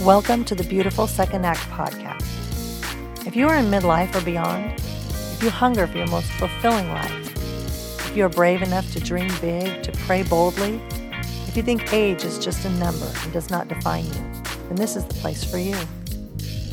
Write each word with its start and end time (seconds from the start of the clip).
Welcome 0.00 0.44
to 0.46 0.56
the 0.56 0.64
Beautiful 0.64 1.06
Second 1.06 1.46
Act 1.46 1.60
podcast. 1.70 2.26
If 3.24 3.36
you 3.36 3.46
are 3.46 3.56
in 3.56 3.66
midlife 3.66 4.12
or 4.16 4.24
beyond, 4.24 4.72
if 4.80 5.40
you 5.40 5.48
hunger 5.48 5.86
for 5.86 5.96
your 5.96 6.08
most 6.08 6.28
fulfilling 6.32 6.88
life, 6.88 8.08
if 8.08 8.16
you 8.16 8.24
are 8.24 8.28
brave 8.28 8.62
enough 8.62 8.90
to 8.94 9.00
dream 9.00 9.30
big, 9.40 9.84
to 9.84 9.92
pray 9.92 10.24
boldly, 10.24 10.80
if 11.46 11.56
you 11.56 11.62
think 11.62 11.92
age 11.92 12.24
is 12.24 12.40
just 12.40 12.64
a 12.64 12.70
number 12.70 13.08
and 13.22 13.32
does 13.32 13.48
not 13.48 13.68
define 13.68 14.04
you, 14.06 14.42
then 14.66 14.74
this 14.74 14.96
is 14.96 15.04
the 15.04 15.14
place 15.14 15.44
for 15.44 15.58
you. 15.58 15.76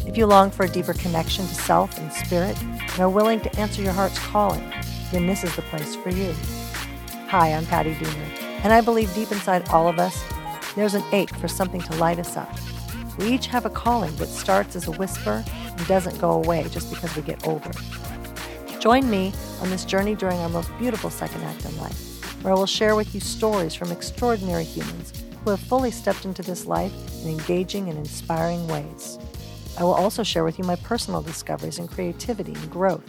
If 0.08 0.18
you 0.18 0.26
long 0.26 0.50
for 0.50 0.64
a 0.64 0.70
deeper 0.70 0.94
connection 0.94 1.46
to 1.46 1.54
self 1.54 2.00
and 2.00 2.12
spirit 2.12 2.60
and 2.64 3.00
are 3.00 3.10
willing 3.10 3.42
to 3.42 3.60
answer 3.60 3.84
your 3.84 3.94
heart's 3.94 4.18
calling, 4.18 4.68
then 5.12 5.28
this 5.28 5.44
is 5.44 5.56
the 5.56 5.62
place 5.64 5.96
for 5.98 6.10
you. 6.10 6.34
Hi, 7.28 7.54
I'm 7.54 7.68
Patti 7.68 7.94
Diener, 7.94 8.32
and 8.64 8.74
I 8.74 8.82
believe 8.82 9.14
deep 9.14 9.32
inside 9.32 9.70
all 9.70 9.88
of 9.88 10.00
us, 10.00 10.20
there's 10.74 10.96
an 10.96 11.04
ache 11.12 11.36
for 11.36 11.48
something 11.48 11.82
to 11.82 11.96
light 11.98 12.18
us 12.18 12.36
up 12.36 12.50
we 13.20 13.34
each 13.34 13.48
have 13.48 13.66
a 13.66 13.70
calling 13.70 14.16
that 14.16 14.28
starts 14.28 14.76
as 14.78 14.88
a 14.88 14.92
whisper 14.92 15.44
and 15.48 15.88
doesn't 15.88 16.18
go 16.20 16.32
away 16.32 16.66
just 16.72 16.90
because 16.90 17.14
we 17.16 17.22
get 17.22 17.46
older. 17.46 17.72
Join 18.80 19.10
me 19.10 19.34
on 19.62 19.70
this 19.70 19.84
journey 19.84 20.16
during 20.16 20.38
our 20.40 20.48
most 20.48 20.72
beautiful 20.80 21.10
second 21.10 21.44
act 21.44 21.66
in 21.66 21.78
life, 21.78 22.44
where 22.44 22.54
I 22.54 22.58
will 22.58 22.66
share 22.66 22.96
with 22.96 23.14
you 23.14 23.20
stories 23.20 23.76
from 23.76 23.92
extraordinary 23.92 24.64
humans 24.64 25.26
who 25.44 25.50
have 25.50 25.60
fully 25.60 25.92
stepped 25.92 26.24
into 26.24 26.42
this 26.42 26.66
life 26.66 26.94
in 27.22 27.30
engaging 27.30 27.90
and 27.90 27.98
inspiring 27.98 28.66
ways. 28.70 29.20
I 29.78 29.84
will 29.84 29.94
also 29.94 30.24
share 30.24 30.46
with 30.46 30.58
you 30.58 30.64
my 30.64 30.78
personal 30.78 31.22
discoveries 31.22 31.78
in 31.78 31.90
creativity 31.90 32.54
and 32.54 32.72
growth. 32.72 33.04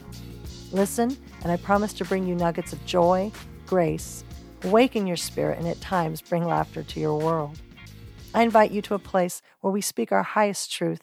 Listen, 0.73 1.17
and 1.43 1.53
I 1.53 1.57
promise 1.57 1.93
to 1.95 2.05
bring 2.05 2.27
you 2.27 2.35
nuggets 2.35 2.73
of 2.73 2.85
joy, 2.85 3.31
grace, 3.67 4.25
awaken 4.65 5.07
your 5.07 5.17
spirit, 5.17 5.59
and 5.59 5.69
at 5.69 5.81
times 5.81 6.21
bring 6.21 6.45
laughter 6.45 6.83
to 6.83 7.01
your 7.01 7.17
world. 7.17 7.61
I 8.33 8.45
invite 8.45 8.71
you 8.71 8.81
to 8.83 8.95
a 8.95 9.01
place 9.01 9.43
where 9.61 9.73
we 9.73 9.81
speak 9.81 10.13
our 10.13 10.23
highest 10.23 10.71
truth, 10.71 11.03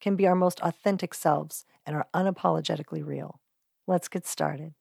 can 0.00 0.14
be 0.14 0.28
our 0.28 0.36
most 0.36 0.60
authentic 0.60 1.14
selves, 1.14 1.64
and 1.84 1.96
are 1.96 2.06
unapologetically 2.14 3.04
real. 3.04 3.40
Let's 3.88 4.06
get 4.06 4.24
started. 4.24 4.74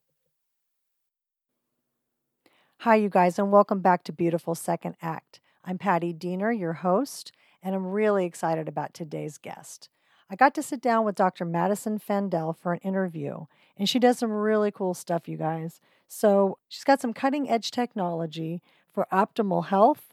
Hi, 2.81 2.93
you 2.93 3.09
guys, 3.09 3.39
and 3.39 3.51
welcome 3.51 3.79
back 3.79 4.03
to 4.03 4.11
Beautiful 4.11 4.53
Second 4.53 4.97
Act. 5.01 5.39
I'm 5.65 5.79
Patti 5.79 6.13
Diener, 6.13 6.51
your 6.51 6.73
host, 6.73 7.31
and 7.63 7.73
I'm 7.73 7.87
really 7.87 8.23
excited 8.23 8.67
about 8.67 8.93
today's 8.93 9.39
guest. 9.39 9.89
I 10.29 10.35
got 10.35 10.53
to 10.55 10.63
sit 10.63 10.81
down 10.81 11.05
with 11.05 11.15
Dr. 11.15 11.43
Madison 11.43 11.97
Fandel 11.97 12.55
for 12.55 12.73
an 12.73 12.79
interview, 12.83 13.45
and 13.75 13.89
she 13.89 13.97
does 13.97 14.19
some 14.19 14.31
really 14.31 14.69
cool 14.69 14.93
stuff, 14.93 15.27
you 15.27 15.37
guys. 15.37 15.81
So, 16.07 16.59
she's 16.67 16.83
got 16.83 17.01
some 17.01 17.13
cutting 17.13 17.49
edge 17.49 17.71
technology 17.71 18.61
for 18.93 19.07
optimal 19.11 19.65
health, 19.65 20.08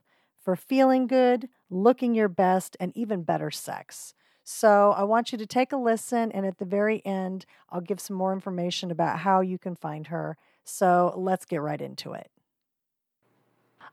for 0.47 0.55
feeling 0.55 1.09
good, 1.09 1.49
looking 1.69 2.15
your 2.15 2.29
best, 2.29 2.77
and 2.79 2.97
even 2.97 3.25
better 3.25 3.51
sex. 3.51 4.15
So 4.45 4.95
I 4.97 5.03
want 5.03 5.33
you 5.33 5.39
to 5.39 5.45
take 5.45 5.73
a 5.73 5.77
listen, 5.77 6.31
and 6.31 6.47
at 6.47 6.59
the 6.59 6.65
very 6.65 7.05
end, 7.05 7.47
I'll 7.69 7.81
give 7.81 7.99
some 7.99 8.15
more 8.15 8.33
information 8.33 8.93
about 8.93 9.19
how 9.19 9.41
you 9.41 9.59
can 9.59 9.75
find 9.75 10.07
her. 10.07 10.37
So 10.63 11.13
let's 11.17 11.47
get 11.47 11.63
right 11.63 11.81
into 11.81 12.13
it. 12.13 12.31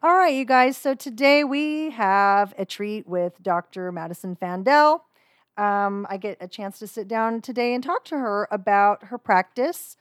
All 0.03 0.13
right, 0.13 0.35
you 0.35 0.45
guys. 0.45 0.77
So 0.77 0.93
today 0.93 1.43
we 1.43 1.89
have 1.89 2.53
a 2.55 2.65
treat 2.65 3.07
with 3.07 3.41
Dr. 3.41 3.91
Madison 3.91 4.35
Fandel. 4.35 4.99
Um, 5.57 6.05
I 6.07 6.17
get 6.17 6.37
a 6.39 6.47
chance 6.47 6.77
to 6.79 6.87
sit 6.87 7.07
down 7.07 7.41
today 7.41 7.73
and 7.73 7.83
talk 7.83 8.05
to 8.05 8.17
her 8.19 8.47
about 8.51 9.05
her 9.05 9.17
practice. 9.17 9.97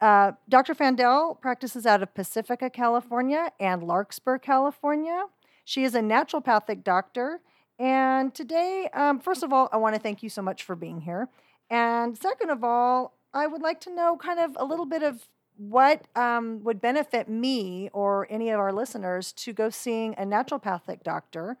Uh, 0.00 0.32
Dr. 0.48 0.74
Fandel 0.74 1.38
practices 1.42 1.84
out 1.84 2.02
of 2.02 2.14
Pacifica, 2.14 2.70
California 2.70 3.52
and 3.60 3.82
Larkspur, 3.82 4.38
California. 4.38 5.26
She 5.64 5.84
is 5.84 5.94
a 5.94 6.00
naturopathic 6.00 6.84
doctor. 6.84 7.40
And 7.78 8.34
today, 8.34 8.88
um, 8.92 9.18
first 9.18 9.42
of 9.42 9.52
all, 9.52 9.68
I 9.72 9.78
want 9.78 9.94
to 9.94 10.00
thank 10.00 10.22
you 10.22 10.28
so 10.28 10.42
much 10.42 10.62
for 10.62 10.76
being 10.76 11.00
here. 11.00 11.28
And 11.70 12.16
second 12.16 12.50
of 12.50 12.62
all, 12.62 13.18
I 13.32 13.46
would 13.46 13.62
like 13.62 13.80
to 13.80 13.94
know 13.94 14.16
kind 14.16 14.38
of 14.38 14.56
a 14.58 14.64
little 14.64 14.86
bit 14.86 15.02
of 15.02 15.26
what 15.56 16.06
um, 16.16 16.62
would 16.62 16.80
benefit 16.80 17.28
me 17.28 17.88
or 17.92 18.26
any 18.30 18.50
of 18.50 18.60
our 18.60 18.72
listeners 18.72 19.32
to 19.32 19.52
go 19.52 19.70
seeing 19.70 20.14
a 20.14 20.24
naturopathic 20.24 21.02
doctor 21.02 21.56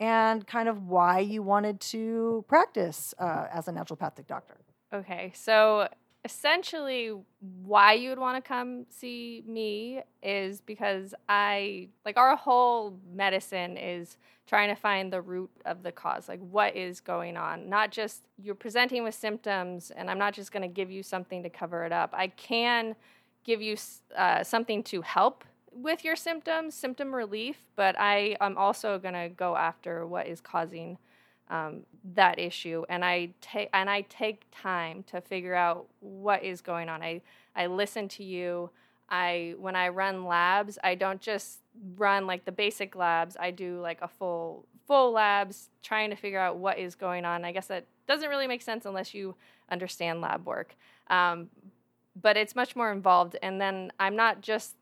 and 0.00 0.46
kind 0.46 0.68
of 0.68 0.86
why 0.86 1.18
you 1.18 1.42
wanted 1.42 1.80
to 1.80 2.44
practice 2.48 3.14
uh, 3.18 3.46
as 3.52 3.68
a 3.68 3.72
naturopathic 3.72 4.26
doctor. 4.26 4.58
Okay, 4.92 5.32
so 5.34 5.88
essentially 6.24 7.12
why 7.62 7.92
you 7.92 8.08
would 8.10 8.18
want 8.18 8.42
to 8.42 8.46
come 8.46 8.86
see 8.90 9.42
me 9.46 10.02
is 10.22 10.60
because 10.60 11.14
I 11.28 11.88
like 12.04 12.16
our 12.16 12.34
whole 12.34 12.98
medicine 13.14 13.76
is 13.76 14.18
trying 14.46 14.68
to 14.68 14.74
find 14.74 15.12
the 15.12 15.20
root 15.20 15.50
of 15.64 15.82
the 15.82 15.92
cause 15.92 16.28
like 16.28 16.40
what 16.40 16.74
is 16.74 17.00
going 17.00 17.36
on 17.36 17.68
not 17.68 17.92
just 17.92 18.24
you're 18.42 18.54
presenting 18.54 19.04
with 19.04 19.14
symptoms 19.14 19.92
and 19.94 20.10
I'm 20.10 20.18
not 20.18 20.34
just 20.34 20.50
going 20.50 20.62
to 20.62 20.68
give 20.68 20.90
you 20.90 21.02
something 21.02 21.42
to 21.44 21.50
cover 21.50 21.84
it 21.84 21.92
up. 21.92 22.10
I 22.12 22.28
can 22.28 22.96
give 23.44 23.62
you 23.62 23.76
uh, 24.16 24.42
something 24.42 24.82
to 24.84 25.02
help 25.02 25.44
with 25.72 26.02
your 26.02 26.16
symptoms 26.16 26.74
symptom 26.74 27.14
relief 27.14 27.58
but 27.76 27.98
I 27.98 28.36
am 28.40 28.58
also 28.58 28.98
going 28.98 29.14
to 29.14 29.28
go 29.28 29.56
after 29.56 30.04
what 30.04 30.26
is 30.26 30.40
causing 30.40 30.98
um, 31.50 31.82
that 32.14 32.38
issue 32.38 32.84
and 32.88 33.04
I 33.04 33.30
take 33.40 33.70
and 33.72 33.88
I 33.88 34.02
take 34.02 34.44
time 34.50 35.02
to 35.04 35.20
figure 35.20 35.54
out 35.54 35.86
what 36.00 36.42
is 36.42 36.60
going 36.60 36.88
on. 36.88 37.02
I 37.02 37.22
I 37.56 37.66
listen 37.66 38.08
to 38.08 38.24
you. 38.24 38.70
I 39.08 39.54
when 39.58 39.74
I 39.74 39.88
run 39.88 40.24
labs, 40.24 40.78
I 40.84 40.94
don't 40.94 41.20
just 41.20 41.60
run 41.96 42.26
like 42.26 42.44
the 42.44 42.52
basic 42.52 42.94
labs. 42.94 43.36
I 43.38 43.50
do 43.50 43.80
like 43.80 44.00
a 44.02 44.08
full 44.08 44.66
full 44.86 45.12
labs 45.12 45.70
trying 45.82 46.10
to 46.10 46.16
figure 46.16 46.38
out 46.38 46.56
what 46.56 46.78
is 46.78 46.94
going 46.94 47.24
on. 47.24 47.44
I 47.44 47.52
guess 47.52 47.66
that 47.66 47.86
doesn't 48.06 48.28
really 48.28 48.46
make 48.46 48.62
sense 48.62 48.86
unless 48.86 49.14
you 49.14 49.34
understand 49.70 50.20
lab 50.20 50.46
work. 50.46 50.76
Um, 51.08 51.48
but 52.20 52.36
it's 52.36 52.56
much 52.56 52.74
more 52.74 52.90
involved 52.92 53.36
and 53.42 53.60
then 53.60 53.92
I'm 53.98 54.16
not 54.16 54.40
just 54.40 54.74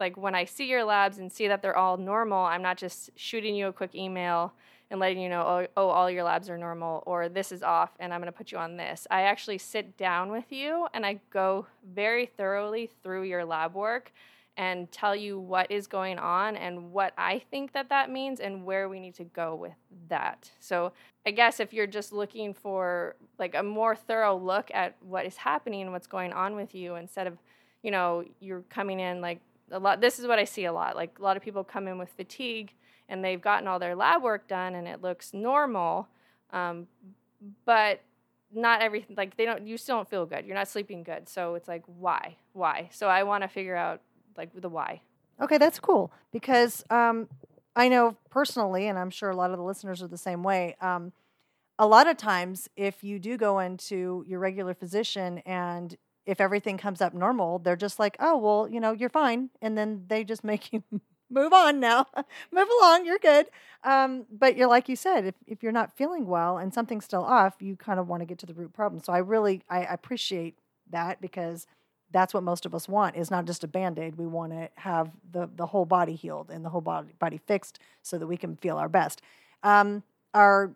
like 0.00 0.16
when 0.16 0.34
I 0.34 0.44
see 0.44 0.66
your 0.66 0.84
labs 0.84 1.18
and 1.18 1.30
see 1.30 1.48
that 1.48 1.62
they're 1.62 1.76
all 1.76 1.96
normal, 1.96 2.44
I'm 2.44 2.62
not 2.62 2.76
just 2.76 3.10
shooting 3.16 3.54
you 3.54 3.68
a 3.68 3.72
quick 3.72 3.94
email 3.94 4.52
and 4.94 5.00
letting 5.00 5.20
you 5.20 5.28
know, 5.28 5.42
oh, 5.42 5.66
oh, 5.76 5.88
all 5.88 6.08
your 6.08 6.22
labs 6.22 6.48
are 6.48 6.56
normal 6.56 7.02
or 7.04 7.28
this 7.28 7.50
is 7.50 7.64
off 7.64 7.90
and 7.98 8.14
I'm 8.14 8.20
going 8.20 8.32
to 8.32 8.36
put 8.36 8.52
you 8.52 8.58
on 8.58 8.76
this. 8.76 9.08
I 9.10 9.22
actually 9.22 9.58
sit 9.58 9.96
down 9.96 10.30
with 10.30 10.52
you 10.52 10.86
and 10.94 11.04
I 11.04 11.20
go 11.30 11.66
very 11.92 12.26
thoroughly 12.26 12.90
through 13.02 13.24
your 13.24 13.44
lab 13.44 13.74
work 13.74 14.12
and 14.56 14.90
tell 14.92 15.16
you 15.16 15.36
what 15.36 15.68
is 15.68 15.88
going 15.88 16.16
on 16.16 16.56
and 16.56 16.92
what 16.92 17.12
I 17.18 17.40
think 17.50 17.72
that 17.72 17.88
that 17.88 18.08
means 18.08 18.38
and 18.38 18.64
where 18.64 18.88
we 18.88 19.00
need 19.00 19.16
to 19.16 19.24
go 19.24 19.56
with 19.56 19.74
that. 20.08 20.48
So, 20.60 20.92
I 21.26 21.32
guess 21.32 21.58
if 21.58 21.72
you're 21.72 21.88
just 21.88 22.12
looking 22.12 22.54
for 22.54 23.16
like 23.36 23.56
a 23.56 23.62
more 23.64 23.96
thorough 23.96 24.36
look 24.36 24.70
at 24.72 24.94
what 25.00 25.26
is 25.26 25.38
happening 25.38 25.82
and 25.82 25.90
what's 25.90 26.06
going 26.06 26.32
on 26.32 26.54
with 26.54 26.72
you 26.72 26.94
instead 26.94 27.26
of, 27.26 27.36
you 27.82 27.90
know, 27.90 28.22
you're 28.38 28.62
coming 28.70 29.00
in 29.00 29.20
like 29.20 29.40
a 29.72 29.78
lot 29.80 30.00
this 30.00 30.20
is 30.20 30.26
what 30.28 30.38
I 30.38 30.44
see 30.44 30.66
a 30.66 30.72
lot. 30.72 30.94
Like 30.94 31.18
a 31.18 31.22
lot 31.22 31.36
of 31.36 31.42
people 31.42 31.64
come 31.64 31.88
in 31.88 31.98
with 31.98 32.10
fatigue 32.10 32.74
and 33.08 33.24
they've 33.24 33.40
gotten 33.40 33.68
all 33.68 33.78
their 33.78 33.94
lab 33.94 34.22
work 34.22 34.48
done 34.48 34.74
and 34.74 34.88
it 34.88 35.02
looks 35.02 35.32
normal, 35.32 36.08
um, 36.50 36.86
but 37.64 38.00
not 38.52 38.82
everything 38.82 39.16
like 39.16 39.36
they 39.36 39.44
don't 39.44 39.66
you 39.66 39.76
still 39.76 39.96
don't 39.96 40.08
feel 40.08 40.26
good. 40.26 40.46
You're 40.46 40.54
not 40.54 40.68
sleeping 40.68 41.02
good. 41.02 41.28
So 41.28 41.54
it's 41.54 41.68
like 41.68 41.82
why? 41.86 42.36
Why? 42.52 42.88
So 42.92 43.08
i 43.08 43.22
want 43.22 43.42
to 43.42 43.48
figure 43.48 43.76
out 43.76 44.00
like 44.36 44.50
the 44.54 44.68
why. 44.68 45.00
Okay 45.40 45.58
that's 45.58 45.80
cool 45.80 46.12
because 46.32 46.84
um, 46.90 47.28
i 47.74 47.88
know 47.88 48.16
personally 48.30 48.86
and 48.86 48.96
i'm 48.98 49.10
sure 49.10 49.30
a 49.30 49.36
lot 49.36 49.50
of 49.50 49.58
the 49.58 49.64
listeners 49.64 50.00
are 50.02 50.06
the 50.08 50.16
same 50.16 50.44
way 50.44 50.76
um, 50.80 51.12
a 51.78 51.86
lot 51.86 52.06
of 52.06 52.16
times 52.16 52.68
if 52.76 53.02
you 53.02 53.18
do 53.18 53.36
go 53.36 53.58
into 53.58 54.24
your 54.28 54.38
regular 54.38 54.74
physician 54.74 55.38
and 55.38 55.96
if 56.24 56.40
everything 56.40 56.78
comes 56.78 57.00
up 57.00 57.14
normal 57.14 57.58
they're 57.58 57.74
just 57.74 57.98
like 57.98 58.16
oh 58.20 58.36
well 58.38 58.68
you 58.68 58.78
know 58.78 58.92
you're 58.92 59.08
fine 59.08 59.50
and 59.60 59.76
then 59.76 60.04
they 60.06 60.22
just 60.22 60.44
make 60.52 60.72
you 60.72 60.84
move 61.30 61.52
on 61.52 61.80
now, 61.80 62.06
move 62.52 62.68
along, 62.80 63.06
you're 63.06 63.18
good. 63.18 63.46
Um, 63.82 64.26
but 64.30 64.56
you're 64.56 64.68
like 64.68 64.88
you 64.88 64.96
said, 64.96 65.26
if, 65.26 65.34
if 65.46 65.62
you're 65.62 65.72
not 65.72 65.96
feeling 65.96 66.26
well 66.26 66.58
and 66.58 66.72
something's 66.72 67.04
still 67.04 67.24
off, 67.24 67.54
you 67.60 67.76
kind 67.76 68.00
of 68.00 68.08
want 68.08 68.20
to 68.20 68.26
get 68.26 68.38
to 68.38 68.46
the 68.46 68.54
root 68.54 68.72
problem. 68.72 69.02
So 69.02 69.12
I 69.12 69.18
really 69.18 69.62
I 69.68 69.80
appreciate 69.80 70.58
that 70.90 71.20
because 71.20 71.66
that's 72.10 72.32
what 72.32 72.42
most 72.42 72.64
of 72.64 72.74
us 72.74 72.88
want. 72.88 73.16
Is 73.16 73.30
not 73.30 73.44
just 73.44 73.64
a 73.64 73.68
band-aid. 73.68 74.16
We 74.16 74.26
want 74.26 74.52
to 74.52 74.70
have 74.76 75.10
the, 75.32 75.50
the 75.54 75.66
whole 75.66 75.84
body 75.84 76.14
healed 76.14 76.50
and 76.50 76.64
the 76.64 76.70
whole 76.70 76.80
body, 76.80 77.08
body 77.18 77.38
fixed 77.38 77.78
so 78.02 78.18
that 78.18 78.26
we 78.26 78.36
can 78.36 78.56
feel 78.56 78.76
our 78.76 78.88
best. 78.88 79.20
Um, 79.62 80.02
our 80.32 80.72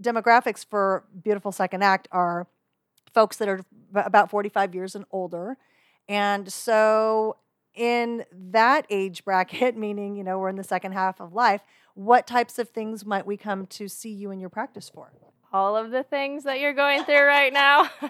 demographics 0.00 0.64
for 0.64 1.04
beautiful 1.22 1.50
second 1.52 1.82
act 1.82 2.08
are 2.12 2.46
folks 3.14 3.36
that 3.38 3.48
are 3.48 3.60
about 3.94 4.30
45 4.30 4.74
years 4.74 4.94
and 4.94 5.04
older. 5.10 5.56
And 6.08 6.52
so 6.52 7.36
in 7.74 8.24
that 8.32 8.86
age 8.90 9.24
bracket, 9.24 9.76
meaning, 9.86 10.16
you 10.16 10.24
know, 10.24 10.38
we're 10.38 10.48
in 10.48 10.56
the 10.56 10.64
second 10.64 10.92
half 10.92 11.20
of 11.20 11.32
life, 11.32 11.62
what 11.94 12.26
types 12.26 12.58
of 12.58 12.70
things 12.70 13.04
might 13.04 13.26
we 13.26 13.36
come 13.36 13.66
to 13.66 13.88
see 13.88 14.10
you 14.10 14.30
in 14.30 14.40
your 14.40 14.48
practice 14.48 14.88
for? 14.88 15.12
All 15.52 15.76
of 15.76 15.90
the 15.90 16.02
things 16.02 16.44
that 16.44 16.60
you're 16.60 16.72
going 16.72 17.04
through 17.04 17.24
right 17.24 17.52
now. 17.52 17.82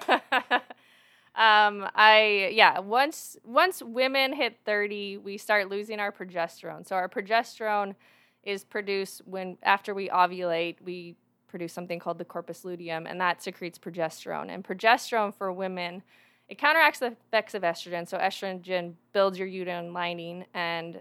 um, 1.35 1.88
I 1.94 2.50
yeah, 2.53 2.79
once 2.79 3.37
once 3.44 3.82
women 3.82 4.32
hit 4.32 4.61
30, 4.64 5.17
we 5.19 5.38
start 5.38 5.69
losing 5.69 5.99
our 5.99 6.12
progesterone. 6.12 6.87
So 6.87 6.94
our 6.94 7.08
progesterone 7.08 7.97
is 8.44 8.62
produced 8.62 9.23
when 9.25 9.58
after 9.65 9.93
we 9.93 10.08
ovulate, 10.08 10.76
we 10.85 11.17
produce 11.49 11.73
something 11.73 11.99
called 11.99 12.19
the 12.19 12.25
corpus 12.25 12.65
luteum, 12.65 13.06
and 13.06 13.20
that 13.20 13.43
secretes 13.43 13.79
progesterone. 13.79 14.49
And 14.49 14.65
progesterone 14.65 15.35
for 15.35 15.53
women, 15.53 16.03
it 16.49 16.59
counteracts 16.59 16.99
the 16.99 17.17
effects 17.29 17.55
of 17.55 17.62
estrogen. 17.62 18.06
So 18.09 18.19
estrogen 18.19 18.94
builds 19.12 19.39
your 19.39 19.49
uterine 19.49 19.93
lining, 19.93 20.44
and 20.55 21.00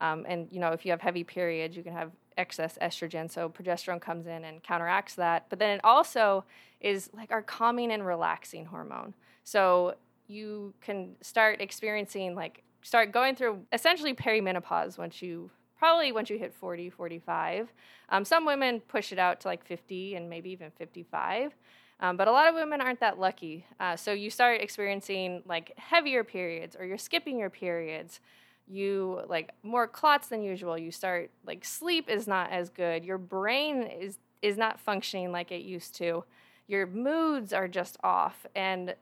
um, 0.00 0.24
and 0.28 0.50
you 0.50 0.60
know 0.60 0.72
if 0.72 0.84
you 0.84 0.90
have 0.92 1.00
heavy 1.00 1.24
periods, 1.24 1.76
you 1.76 1.82
can 1.82 1.92
have 1.92 2.12
excess 2.36 2.78
estrogen. 2.80 3.30
So 3.30 3.48
progesterone 3.48 4.00
comes 4.00 4.26
in 4.26 4.44
and 4.44 4.62
counteracts 4.62 5.14
that. 5.16 5.46
But 5.50 5.58
then 5.58 5.70
it 5.70 5.80
also 5.84 6.44
is 6.80 7.10
like 7.12 7.30
our 7.30 7.42
calming 7.42 7.92
and 7.92 8.06
relaxing 8.06 8.66
hormone. 8.66 9.14
So 9.44 9.94
you 10.28 10.74
can 10.80 11.16
start 11.20 11.60
experiencing 11.60 12.34
like 12.34 12.62
start 12.82 13.12
going 13.12 13.34
through 13.34 13.60
essentially 13.72 14.14
perimenopause 14.14 14.98
once 14.98 15.20
you 15.20 15.50
probably 15.76 16.12
once 16.12 16.30
you 16.30 16.38
hit 16.38 16.54
40 16.54 16.90
45 16.90 17.72
um, 18.10 18.24
some 18.24 18.44
women 18.44 18.80
push 18.80 19.10
it 19.10 19.18
out 19.18 19.40
to 19.40 19.48
like 19.48 19.64
50 19.64 20.14
and 20.14 20.28
maybe 20.28 20.50
even 20.50 20.70
55 20.72 21.54
um, 22.00 22.16
but 22.16 22.28
a 22.28 22.32
lot 22.32 22.48
of 22.48 22.54
women 22.54 22.80
aren't 22.80 23.00
that 23.00 23.18
lucky. 23.18 23.66
Uh, 23.80 23.96
so 23.96 24.12
you 24.12 24.30
start 24.30 24.60
experiencing 24.60 25.42
like 25.46 25.72
heavier 25.76 26.22
periods 26.22 26.76
or 26.78 26.84
you're 26.84 26.98
skipping 26.98 27.38
your 27.38 27.50
periods. 27.50 28.20
You 28.68 29.22
like 29.28 29.52
more 29.62 29.88
clots 29.88 30.28
than 30.28 30.42
usual. 30.42 30.78
You 30.78 30.92
start 30.92 31.30
like 31.44 31.64
sleep 31.64 32.08
is 32.08 32.28
not 32.28 32.52
as 32.52 32.68
good. 32.70 33.04
Your 33.04 33.18
brain 33.18 33.82
is 33.82 34.18
is 34.42 34.56
not 34.56 34.78
functioning 34.78 35.32
like 35.32 35.50
it 35.50 35.62
used 35.62 35.96
to. 35.96 36.24
Your 36.68 36.86
moods 36.86 37.52
are 37.52 37.66
just 37.66 37.96
off. 38.04 38.46
And 38.54 38.94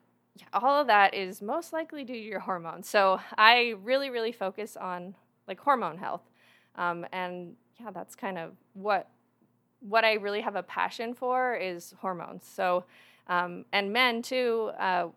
all 0.53 0.81
of 0.81 0.87
that 0.87 1.15
is 1.15 1.43
most 1.43 1.73
likely 1.73 2.05
due 2.05 2.15
to 2.15 2.19
your 2.19 2.41
hormones. 2.41 2.89
So 2.89 3.21
i 3.37 3.75
really 3.83 4.09
really 4.09 4.33
focus 4.33 4.77
on 4.77 5.15
like 5.47 5.61
hormone 5.61 5.99
health. 5.99 6.23
Um, 6.77 7.05
and 7.13 7.57
yeah 7.79 7.91
that's 7.91 8.15
kind 8.15 8.39
of 8.39 8.53
what 8.73 9.11
what 9.89 10.05
i 10.05 10.15
really 10.15 10.41
have 10.41 10.57
a 10.57 10.63
passion 10.63 11.15
for 11.15 11.55
is 11.57 11.95
hormones 12.01 12.47
so 12.47 12.85
um, 13.29 13.65
and 13.73 13.93
men 13.93 14.23
too 14.23 14.71
uh, 14.79 15.09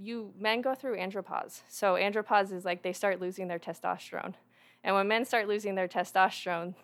you 0.00 0.32
men 0.38 0.62
go 0.62 0.74
through 0.74 0.96
andropause. 0.96 1.60
So 1.68 1.94
andropause 1.94 2.52
is 2.52 2.64
like 2.64 2.82
they 2.82 2.92
start 2.92 3.20
losing 3.20 3.48
their 3.48 3.58
testosterone. 3.58 4.34
And 4.82 4.94
when 4.94 5.08
men 5.08 5.24
start 5.24 5.46
losing 5.46 5.74
their 5.74 5.88
testosterone, 5.88 6.74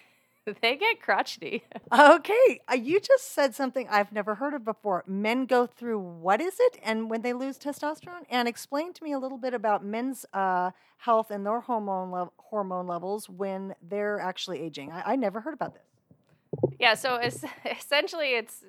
they 0.62 0.76
get 0.76 1.02
crotchety. 1.02 1.64
Okay, 1.92 2.60
uh, 2.70 2.74
you 2.74 2.98
just 2.98 3.32
said 3.32 3.54
something 3.54 3.86
I've 3.90 4.12
never 4.12 4.36
heard 4.36 4.54
of 4.54 4.64
before. 4.64 5.04
Men 5.06 5.44
go 5.44 5.66
through 5.66 5.98
what 5.98 6.40
is 6.40 6.56
it, 6.58 6.78
and 6.82 7.10
when 7.10 7.20
they 7.20 7.34
lose 7.34 7.58
testosterone, 7.58 8.24
and 8.30 8.48
explain 8.48 8.94
to 8.94 9.04
me 9.04 9.12
a 9.12 9.18
little 9.18 9.38
bit 9.38 9.52
about 9.52 9.84
men's 9.84 10.24
uh, 10.32 10.70
health 10.96 11.30
and 11.30 11.44
their 11.44 11.60
hormone 11.60 12.30
hormone 12.38 12.86
levels 12.86 13.28
when 13.28 13.74
they're 13.82 14.18
actually 14.18 14.60
aging. 14.60 14.90
I, 14.90 15.12
I 15.12 15.16
never 15.16 15.40
heard 15.40 15.54
about 15.54 15.74
this. 15.74 15.91
Yeah, 16.82 16.94
so 16.94 17.14
it's, 17.14 17.44
essentially, 17.78 18.34
it's 18.34 18.64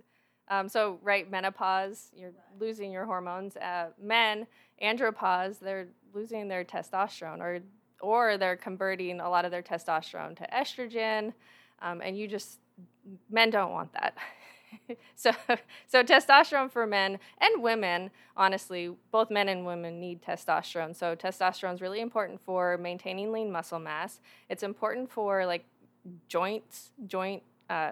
um, 0.47 0.69
so, 0.69 0.99
right, 1.01 1.29
menopause, 1.29 2.11
you're 2.15 2.33
losing 2.59 2.91
your 2.91 3.05
hormones. 3.05 3.57
Uh, 3.57 3.87
men, 3.99 4.45
andropause, 4.83 5.59
they're 5.59 5.87
losing 6.13 6.47
their 6.47 6.63
testosterone, 6.63 7.39
or 7.39 7.59
or 8.01 8.37
they're 8.37 8.57
converting 8.57 9.19
a 9.19 9.29
lot 9.29 9.45
of 9.45 9.51
their 9.51 9.63
testosterone 9.63 10.35
to 10.37 10.45
estrogen, 10.53 11.33
um, 11.81 12.01
and 12.01 12.15
you 12.17 12.27
just 12.27 12.59
men 13.31 13.49
don't 13.49 13.71
want 13.71 13.91
that. 13.93 14.15
so, 15.15 15.31
so 15.87 16.03
testosterone 16.03 16.69
for 16.69 16.85
men 16.85 17.17
and 17.39 17.63
women, 17.63 18.11
honestly, 18.37 18.91
both 19.11 19.31
men 19.31 19.49
and 19.49 19.65
women 19.65 19.99
need 19.99 20.21
testosterone. 20.21 20.95
So, 20.95 21.15
testosterone 21.15 21.73
is 21.73 21.81
really 21.81 22.01
important 22.01 22.41
for 22.41 22.77
maintaining 22.77 23.31
lean 23.31 23.51
muscle 23.51 23.79
mass. 23.79 24.19
It's 24.49 24.61
important 24.61 25.09
for 25.09 25.47
like 25.47 25.65
joints, 26.27 26.91
joint. 27.07 27.41
Uh, 27.69 27.91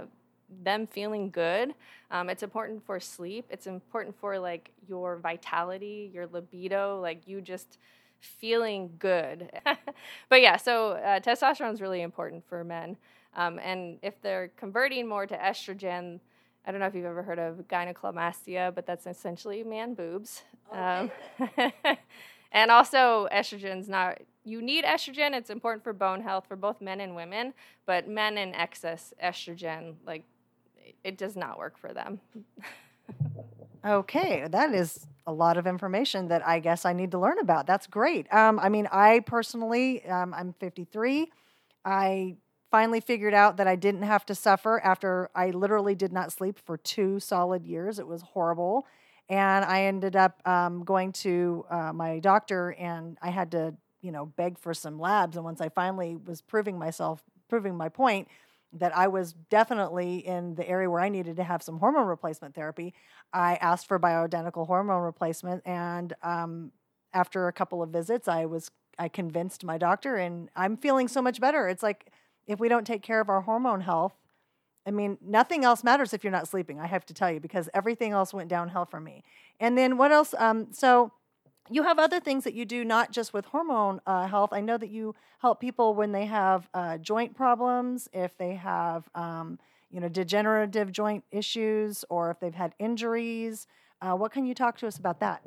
them 0.63 0.87
feeling 0.87 1.29
good. 1.29 1.73
Um, 2.11 2.29
it's 2.29 2.43
important 2.43 2.85
for 2.85 2.99
sleep. 2.99 3.45
It's 3.49 3.67
important 3.67 4.15
for 4.19 4.37
like 4.37 4.71
your 4.87 5.17
vitality, 5.17 6.11
your 6.13 6.27
libido, 6.27 6.99
like 7.01 7.27
you 7.27 7.41
just 7.41 7.77
feeling 8.19 8.91
good. 8.99 9.49
but 10.29 10.41
yeah, 10.41 10.57
so 10.57 10.91
uh, 10.91 11.19
testosterone 11.19 11.73
is 11.73 11.81
really 11.81 12.01
important 12.01 12.43
for 12.47 12.63
men. 12.63 12.97
Um, 13.35 13.59
and 13.59 13.97
if 14.01 14.21
they're 14.21 14.51
converting 14.57 15.07
more 15.07 15.25
to 15.25 15.37
estrogen, 15.37 16.19
I 16.65 16.71
don't 16.71 16.79
know 16.79 16.85
if 16.85 16.93
you've 16.93 17.05
ever 17.05 17.23
heard 17.23 17.39
of 17.39 17.67
gynecomastia, 17.67 18.75
but 18.75 18.85
that's 18.85 19.07
essentially 19.07 19.63
man 19.63 19.93
boobs. 19.93 20.43
Okay. 20.71 20.79
Um, 21.57 21.71
and 22.51 22.71
also, 22.71 23.27
estrogen's 23.31 23.87
not, 23.87 24.19
you 24.43 24.61
need 24.61 24.83
estrogen. 24.83 25.33
It's 25.33 25.49
important 25.49 25.83
for 25.83 25.93
bone 25.93 26.21
health 26.21 26.45
for 26.47 26.55
both 26.55 26.81
men 26.81 26.99
and 26.99 27.15
women, 27.15 27.53
but 27.85 28.07
men 28.07 28.37
in 28.37 28.53
excess 28.53 29.13
estrogen, 29.23 29.95
like 30.05 30.23
it 31.03 31.17
does 31.17 31.35
not 31.35 31.57
work 31.57 31.77
for 31.77 31.93
them. 31.93 32.19
okay, 33.85 34.47
that 34.49 34.73
is 34.73 35.07
a 35.27 35.33
lot 35.33 35.57
of 35.57 35.67
information 35.67 36.27
that 36.27 36.45
I 36.45 36.59
guess 36.59 36.85
I 36.85 36.93
need 36.93 37.11
to 37.11 37.19
learn 37.19 37.39
about. 37.39 37.67
That's 37.67 37.87
great. 37.87 38.31
Um, 38.33 38.59
I 38.59 38.69
mean, 38.69 38.87
I 38.91 39.19
personally, 39.21 40.05
um, 40.05 40.33
I'm 40.33 40.53
53. 40.59 41.31
I 41.85 42.35
finally 42.69 43.01
figured 43.01 43.33
out 43.33 43.57
that 43.57 43.67
I 43.67 43.75
didn't 43.75 44.03
have 44.03 44.25
to 44.27 44.35
suffer 44.35 44.79
after 44.83 45.29
I 45.35 45.51
literally 45.51 45.95
did 45.95 46.11
not 46.11 46.31
sleep 46.31 46.57
for 46.59 46.77
two 46.77 47.19
solid 47.19 47.65
years. 47.65 47.99
It 47.99 48.07
was 48.07 48.21
horrible. 48.21 48.85
And 49.31 49.63
I 49.63 49.83
ended 49.83 50.17
up 50.17 50.45
um, 50.45 50.83
going 50.83 51.13
to 51.13 51.65
uh, 51.69 51.93
my 51.93 52.19
doctor 52.19 52.75
and 52.77 53.17
I 53.21 53.29
had 53.29 53.51
to, 53.51 53.73
you 54.01 54.11
know, 54.11 54.25
beg 54.25 54.59
for 54.59 54.73
some 54.73 54.99
labs. 54.99 55.37
And 55.37 55.45
once 55.45 55.61
I 55.61 55.69
finally 55.69 56.17
was 56.17 56.41
proving 56.41 56.77
myself, 56.77 57.23
proving 57.47 57.77
my 57.77 57.87
point, 57.87 58.27
that 58.73 58.95
I 58.95 59.07
was 59.07 59.31
definitely 59.49 60.17
in 60.17 60.55
the 60.55 60.67
area 60.67 60.89
where 60.89 60.99
I 60.99 61.07
needed 61.07 61.37
to 61.37 61.45
have 61.45 61.63
some 61.63 61.79
hormone 61.79 62.07
replacement 62.07 62.55
therapy. 62.55 62.93
I 63.31 63.55
asked 63.55 63.87
for 63.87 63.97
bioidentical 63.99 64.67
hormone 64.67 65.01
replacement, 65.01 65.65
and 65.65 66.13
um, 66.23 66.71
after 67.13 67.47
a 67.47 67.53
couple 67.53 67.81
of 67.81 67.89
visits, 67.89 68.27
I 68.27 68.45
was 68.45 68.69
I 68.99 69.07
convinced 69.07 69.63
my 69.63 69.77
doctor, 69.77 70.17
and 70.17 70.49
I'm 70.55 70.77
feeling 70.77 71.07
so 71.07 71.21
much 71.21 71.39
better. 71.39 71.67
It's 71.67 71.83
like 71.83 72.11
if 72.47 72.59
we 72.59 72.69
don't 72.69 72.85
take 72.85 73.01
care 73.01 73.21
of 73.21 73.29
our 73.29 73.41
hormone 73.41 73.81
health, 73.81 74.13
I 74.85 74.91
mean, 74.91 75.17
nothing 75.21 75.63
else 75.63 75.83
matters 75.83 76.13
if 76.13 76.23
you're 76.23 76.31
not 76.31 76.47
sleeping. 76.47 76.79
I 76.79 76.87
have 76.87 77.05
to 77.07 77.13
tell 77.13 77.31
you 77.31 77.39
because 77.39 77.69
everything 77.73 78.11
else 78.11 78.33
went 78.33 78.49
downhill 78.49 78.85
for 78.85 78.99
me. 78.99 79.23
And 79.59 79.77
then 79.77 79.97
what 79.97 80.11
else? 80.11 80.33
Um, 80.37 80.67
so 80.71 81.11
you 81.69 81.83
have 81.83 81.99
other 81.99 82.19
things 82.19 82.43
that 82.43 82.53
you 82.53 82.65
do 82.65 82.83
not 82.83 83.11
just 83.11 83.33
with 83.33 83.45
hormone 83.45 84.01
uh, 84.05 84.27
health 84.27 84.51
i 84.51 84.61
know 84.61 84.77
that 84.77 84.89
you 84.89 85.15
help 85.39 85.59
people 85.59 85.93
when 85.93 86.11
they 86.11 86.25
have 86.25 86.67
uh, 86.73 86.97
joint 86.97 87.35
problems 87.35 88.09
if 88.13 88.37
they 88.37 88.55
have 88.55 89.07
um, 89.15 89.59
you 89.89 89.99
know 89.99 90.09
degenerative 90.09 90.91
joint 90.91 91.23
issues 91.31 92.03
or 92.09 92.31
if 92.31 92.39
they've 92.39 92.55
had 92.55 92.73
injuries 92.79 93.67
uh, 94.01 94.13
what 94.13 94.31
can 94.31 94.45
you 94.45 94.53
talk 94.53 94.77
to 94.77 94.87
us 94.87 94.97
about 94.97 95.19
that 95.19 95.41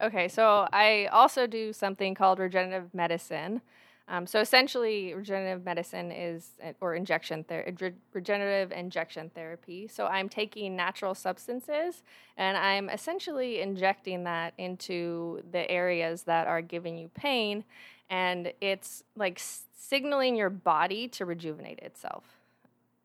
okay 0.00 0.28
so 0.28 0.66
i 0.72 1.06
also 1.12 1.46
do 1.46 1.72
something 1.72 2.14
called 2.14 2.38
regenerative 2.38 2.94
medicine 2.94 3.60
um, 4.08 4.26
so 4.26 4.40
essentially, 4.40 5.14
regenerative 5.14 5.64
medicine 5.64 6.10
is, 6.10 6.50
or 6.80 6.94
injection 6.94 7.44
therapy, 7.44 7.92
regenerative 8.12 8.72
injection 8.72 9.30
therapy. 9.34 9.86
So 9.88 10.06
I'm 10.06 10.28
taking 10.28 10.74
natural 10.76 11.14
substances 11.14 12.02
and 12.36 12.56
I'm 12.56 12.90
essentially 12.90 13.60
injecting 13.60 14.24
that 14.24 14.54
into 14.58 15.42
the 15.52 15.70
areas 15.70 16.22
that 16.24 16.46
are 16.46 16.60
giving 16.60 16.98
you 16.98 17.08
pain, 17.14 17.64
and 18.10 18.52
it's 18.60 19.04
like 19.16 19.40
signaling 19.40 20.36
your 20.36 20.50
body 20.50 21.08
to 21.08 21.24
rejuvenate 21.24 21.78
itself. 21.80 22.24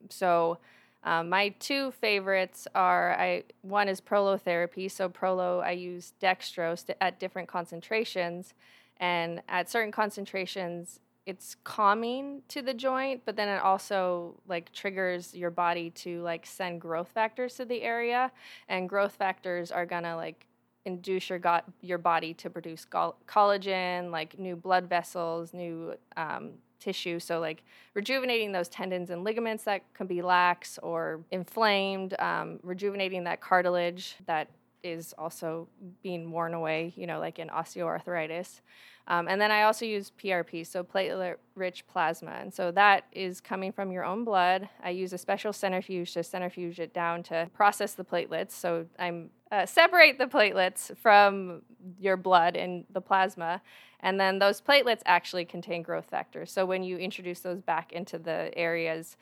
So. 0.09 0.57
Um, 1.03 1.29
my 1.29 1.49
two 1.59 1.91
favorites 1.91 2.67
are 2.75 3.15
I 3.17 3.43
one 3.61 3.87
is 3.87 4.01
prolotherapy. 4.01 4.91
So 4.91 5.07
prolo, 5.07 5.63
I 5.63 5.71
use 5.71 6.11
dextrose 6.21 6.89
at 6.99 7.19
different 7.19 7.47
concentrations, 7.47 8.53
and 8.99 9.41
at 9.47 9.69
certain 9.69 9.91
concentrations 9.91 10.99
it's 11.27 11.57
calming 11.65 12.41
to 12.47 12.61
the 12.61 12.73
joint 12.73 13.21
but 13.25 13.35
then 13.35 13.49
it 13.49 13.61
also 13.61 14.33
like 14.47 14.71
triggers 14.71 15.35
your 15.35 15.51
body 15.51 15.89
to 15.89 16.21
like 16.21 16.45
send 16.45 16.79
growth 16.79 17.09
factors 17.09 17.55
to 17.55 17.65
the 17.65 17.81
area. 17.81 18.31
And 18.69 18.87
growth 18.87 19.13
factors 19.13 19.69
are 19.69 19.85
gonna 19.85 20.15
like 20.15 20.47
induce 20.85 21.29
your 21.29 21.37
got 21.37 21.65
your 21.81 21.97
body 21.97 22.33
to 22.33 22.49
produce 22.49 22.85
collagen 22.85 24.09
like 24.09 24.39
new 24.39 24.55
blood 24.55 24.87
vessels 24.87 25.53
new 25.53 25.93
um, 26.15 26.51
tissue. 26.79 27.19
So 27.19 27.41
like 27.41 27.63
rejuvenating 27.93 28.53
those 28.53 28.69
tendons 28.69 29.09
and 29.09 29.25
ligaments 29.25 29.65
that 29.65 29.81
can 29.93 30.07
be 30.07 30.21
lax 30.21 30.79
or 30.81 31.19
inflamed 31.31 32.17
um, 32.19 32.59
rejuvenating 32.63 33.25
that 33.25 33.41
cartilage 33.41 34.15
that 34.27 34.47
is 34.83 35.13
also 35.17 35.67
being 36.01 36.31
worn 36.31 36.53
away, 36.53 36.93
you 36.95 37.07
know, 37.07 37.19
like 37.19 37.39
in 37.39 37.49
osteoarthritis. 37.49 38.61
Um, 39.09 39.27
and 39.29 39.39
then 39.39 39.51
I 39.51 39.63
also 39.63 39.85
use 39.85 40.11
PRP, 40.21 40.67
so 40.67 40.83
platelet 40.83 41.35
rich 41.55 41.87
plasma. 41.87 42.31
And 42.41 42.53
so 42.53 42.71
that 42.71 43.05
is 43.13 43.39
coming 43.39 43.71
from 43.71 43.91
your 43.91 44.03
own 44.03 44.25
blood. 44.25 44.67
I 44.83 44.89
use 44.89 45.13
a 45.13 45.17
special 45.17 45.53
centrifuge 45.53 46.13
to 46.13 46.23
centrifuge 46.23 46.79
it 46.79 46.93
down 46.93 47.23
to 47.23 47.49
process 47.53 47.93
the 47.93 48.03
platelets. 48.03 48.51
So 48.51 48.85
I'm 48.99 49.29
uh, 49.49 49.65
separate 49.65 50.17
the 50.17 50.25
platelets 50.25 50.95
from 50.97 51.61
your 51.97 52.17
blood 52.17 52.57
and 52.57 52.83
the 52.91 52.99
plasma. 52.99 53.61
And 54.01 54.19
then 54.19 54.39
those 54.39 54.59
platelets 54.59 55.01
actually 55.05 55.45
contain 55.45 55.83
growth 55.83 56.09
factors. 56.09 56.51
So 56.51 56.65
when 56.65 56.83
you 56.83 56.97
introduce 56.97 57.39
those 57.39 57.61
back 57.61 57.93
into 57.93 58.19
the 58.19 58.51
areas, 58.57 59.15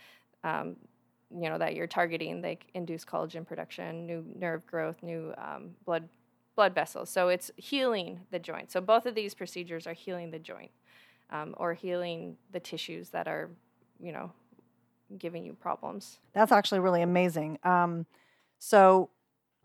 um, 0.44 0.78
you 1.38 1.50
know 1.50 1.58
that 1.58 1.76
you're 1.76 1.88
targeting 1.88 2.42
like 2.42 2.66
induce 2.74 3.06
collagen 3.06 3.46
production, 3.46 4.06
new 4.06 4.26
nerve 4.38 4.66
growth, 4.66 5.02
new 5.04 5.34
um, 5.38 5.72
blood 5.86 6.08
blood 6.56 6.74
vessels. 6.74 7.10
So 7.10 7.28
it's 7.28 7.52
healing 7.58 8.22
the 8.32 8.40
joint. 8.40 8.72
So 8.72 8.82
both 8.82 9.06
of 9.06 9.16
these 9.16 9.34
procedures 9.34 9.88
are 9.88 9.94
healing 9.94 10.32
the 10.32 10.40
joint 10.40 10.72
um, 11.30 11.54
or 11.58 11.74
healing 11.74 12.38
the 12.52 12.60
tissues 12.60 13.10
that 13.10 13.28
are, 13.28 13.50
you 14.00 14.12
know, 14.12 14.32
giving 15.18 15.46
you 15.46 15.54
problems. 15.54 16.20
That's 16.34 16.52
actually 16.52 16.80
really 16.80 17.02
amazing. 17.02 17.60
Um, 17.64 18.06
so 18.58 19.10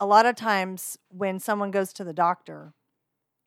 a 0.01 0.07
lot 0.07 0.27
of 0.27 0.35
times 0.35 0.99
when 1.11 1.39
someone 1.39 1.71
goes 1.71 1.93
to 1.95 2.05
the 2.05 2.13
doctor 2.13 2.73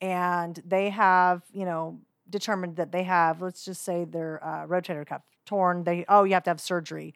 and 0.01 0.61
they 0.65 0.89
have, 0.89 1.43
you 1.51 1.65
know, 1.65 1.99
determined 2.29 2.77
that 2.77 2.91
they 2.91 3.03
have, 3.03 3.41
let's 3.41 3.65
just 3.65 3.83
say 3.83 4.05
their 4.05 4.43
uh, 4.43 4.65
rotator 4.67 5.05
cuff 5.05 5.21
torn, 5.45 5.83
they 5.83 6.05
oh 6.07 6.23
you 6.23 6.33
have 6.33 6.43
to 6.43 6.49
have 6.49 6.61
surgery. 6.61 7.13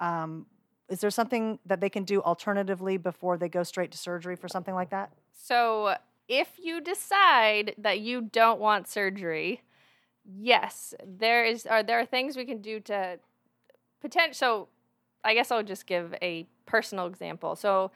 Um, 0.00 0.46
is 0.88 1.00
there 1.00 1.10
something 1.10 1.58
that 1.66 1.80
they 1.80 1.90
can 1.90 2.04
do 2.04 2.22
alternatively 2.22 2.96
before 2.96 3.36
they 3.36 3.48
go 3.48 3.62
straight 3.62 3.92
to 3.92 3.98
surgery 3.98 4.36
for 4.36 4.48
something 4.48 4.74
like 4.74 4.90
that? 4.90 5.12
So, 5.34 5.96
if 6.28 6.58
you 6.62 6.80
decide 6.80 7.74
that 7.78 8.00
you 8.00 8.22
don't 8.22 8.60
want 8.60 8.88
surgery, 8.88 9.62
yes, 10.24 10.94
there 11.06 11.44
is 11.44 11.66
are 11.66 11.82
there 11.82 12.00
are 12.00 12.06
things 12.06 12.36
we 12.36 12.44
can 12.44 12.60
do 12.60 12.80
to 12.80 13.18
potential. 14.00 14.34
So, 14.34 14.68
I 15.24 15.34
guess 15.34 15.50
I'll 15.50 15.62
just 15.62 15.86
give 15.86 16.14
a 16.22 16.46
personal 16.64 17.06
example. 17.06 17.54
So, 17.54 17.90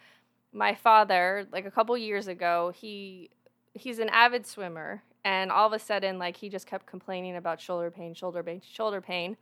my 0.52 0.74
father, 0.74 1.46
like 1.50 1.64
a 1.64 1.70
couple 1.70 1.96
years 1.96 2.28
ago, 2.28 2.72
he 2.74 3.30
he's 3.74 3.98
an 3.98 4.10
avid 4.10 4.46
swimmer, 4.46 5.02
and 5.24 5.50
all 5.50 5.66
of 5.66 5.72
a 5.72 5.78
sudden, 5.78 6.18
like 6.18 6.36
he 6.36 6.50
just 6.50 6.66
kept 6.66 6.84
complaining 6.86 7.36
about 7.36 7.60
shoulder 7.60 7.90
pain, 7.90 8.12
shoulder 8.12 8.42
pain, 8.42 8.60
shoulder 8.70 9.00
pain 9.00 9.36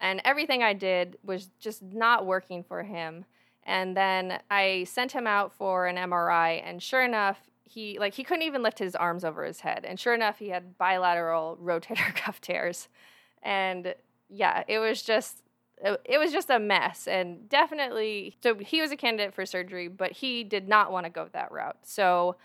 and 0.00 0.20
everything 0.24 0.62
I 0.62 0.72
did 0.72 1.18
was 1.22 1.50
just 1.58 1.82
not 1.82 2.26
working 2.26 2.62
for 2.62 2.82
him. 2.82 3.24
And 3.64 3.96
then 3.96 4.40
I 4.50 4.84
sent 4.84 5.12
him 5.12 5.26
out 5.26 5.52
for 5.54 5.86
an 5.86 5.96
MRI, 5.96 6.62
and 6.64 6.82
sure 6.82 7.02
enough, 7.02 7.38
he 7.64 7.98
like 7.98 8.14
he 8.14 8.24
couldn't 8.24 8.42
even 8.42 8.62
lift 8.62 8.78
his 8.78 8.94
arms 8.94 9.24
over 9.24 9.44
his 9.44 9.60
head. 9.60 9.84
And 9.84 9.98
sure 9.98 10.14
enough, 10.14 10.38
he 10.38 10.50
had 10.50 10.76
bilateral 10.76 11.58
rotator 11.62 12.14
cuff 12.14 12.40
tears. 12.40 12.88
And 13.42 13.94
yeah, 14.28 14.64
it 14.68 14.78
was 14.78 15.02
just 15.02 15.42
it, 15.82 16.18
was 16.18 16.32
just 16.32 16.50
a 16.50 16.58
mess 16.58 17.06
and 17.06 17.48
definitely 17.48 18.36
so 18.42 18.54
he 18.54 18.80
was 18.80 18.90
a 18.90 18.96
candidate 18.96 19.34
for 19.34 19.44
surgery, 19.44 19.88
but 19.88 20.12
he 20.12 20.44
did 20.44 20.68
not 20.68 20.92
want 20.92 21.04
to 21.04 21.10
go 21.10 21.28
that 21.32 21.52
route. 21.52 21.78
So 21.82 22.36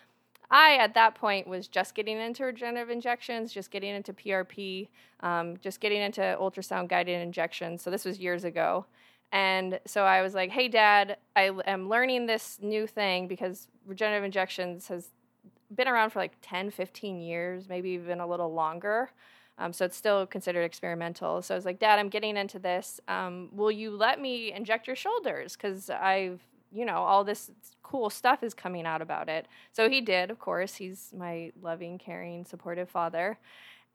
I, 0.51 0.77
at 0.77 0.94
that 0.96 1.15
point, 1.15 1.48
was 1.48 1.68
just 1.68 1.94
getting 1.94 2.18
into 2.18 2.44
regenerative 2.44 2.89
injections, 2.89 3.53
just 3.53 3.70
getting 3.70 3.96
into 3.96 4.13
PRP, 4.13 4.88
um, 5.20 5.58
just 5.58 5.79
getting 5.79 6.01
into 6.01 6.22
ultrasound 6.39 6.88
guided 6.88 7.22
injections. 7.22 7.82
So 7.82 7.91
this 7.91 8.06
was 8.06 8.20
years 8.20 8.44
ago. 8.44 8.86
And 9.32 9.79
so 9.86 10.03
I 10.03 10.22
was 10.22 10.34
like, 10.34 10.50
hey, 10.50 10.68
dad, 10.68 11.18
I 11.36 11.51
am 11.68 11.88
learning 11.88 12.25
this 12.25 12.58
new 12.62 12.88
thing 12.88 13.27
because 13.27 13.68
regenerative 13.86 14.24
injections 14.24 14.88
has 14.88 15.10
been 15.75 15.88
around 15.88 16.10
for 16.10 16.20
like 16.20 16.34
10, 16.41 16.72
15 16.72 17.22
years, 17.22 17.70
maybe 17.70 17.91
even 17.91 18.20
a 18.20 18.27
little 18.27 18.51
longer. 18.51 19.12
Um, 19.60 19.74
so 19.74 19.86
it's 19.86 19.98
still 19.98 20.25
considered 20.25 20.63
experimental. 20.63 21.41
So 21.41 21.53
I 21.53 21.58
was 21.58 21.65
like, 21.65 21.79
Dad, 21.79 22.00
I'm 22.00 22.10
getting 22.10 22.38
into 22.38 22.60
this. 22.60 23.00
Um, 23.08 23.50
will 23.51 23.72
you 23.72 23.91
let 23.91 24.20
me 24.20 24.51
inject 24.53 24.88
your 24.88 24.96
shoulders? 24.96 25.56
Because 25.56 25.89
I've 25.89 26.41
you 26.71 26.85
know, 26.85 26.97
all 26.97 27.23
this 27.23 27.51
cool 27.83 28.09
stuff 28.09 28.43
is 28.43 28.53
coming 28.53 28.85
out 28.85 29.01
about 29.01 29.29
it. 29.29 29.47
So 29.71 29.89
he 29.89 30.01
did, 30.01 30.29
of 30.29 30.39
course. 30.39 30.75
He's 30.75 31.13
my 31.17 31.51
loving, 31.61 31.97
caring, 31.97 32.45
supportive 32.45 32.89
father. 32.89 33.38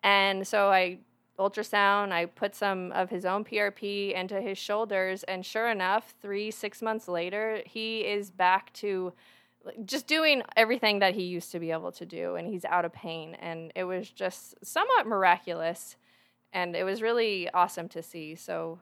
And 0.03 0.47
so 0.47 0.71
I 0.71 0.99
ultrasound, 1.39 2.13
I 2.13 2.27
put 2.27 2.55
some 2.55 2.93
of 2.93 3.11
his 3.11 3.25
own 3.25 3.45
PRP 3.45 4.15
into 4.15 4.41
his 4.41 4.59
shoulders. 4.59 5.23
And 5.25 5.45
sure 5.45 5.71
enough, 5.71 6.15
three, 6.21 6.51
six 6.51 6.83
months 6.83 7.09
later, 7.09 7.63
he 7.65 8.01
is 8.01 8.31
back 8.31 8.73
to 8.75 9.13
just 9.85 10.07
doing 10.07 10.43
everything 10.57 10.99
that 10.99 11.15
he 11.15 11.23
used 11.23 11.51
to 11.53 11.59
be 11.59 11.71
able 11.71 11.93
to 11.93 12.05
do. 12.05 12.37
And 12.37 12.47
he's 12.47 12.65
out 12.65 12.85
of 12.85 12.93
pain. 12.93 13.37
And 13.41 13.73
it 13.75 13.85
was 13.85 14.11
just 14.11 14.55
somewhat 14.65 15.07
miraculous. 15.07 15.97
And 16.53 16.77
it 16.77 16.85
was 16.85 17.03
really 17.03 17.51
awesome 17.51 17.89
to 17.91 18.03
see. 18.03 18.35
So 18.35 18.79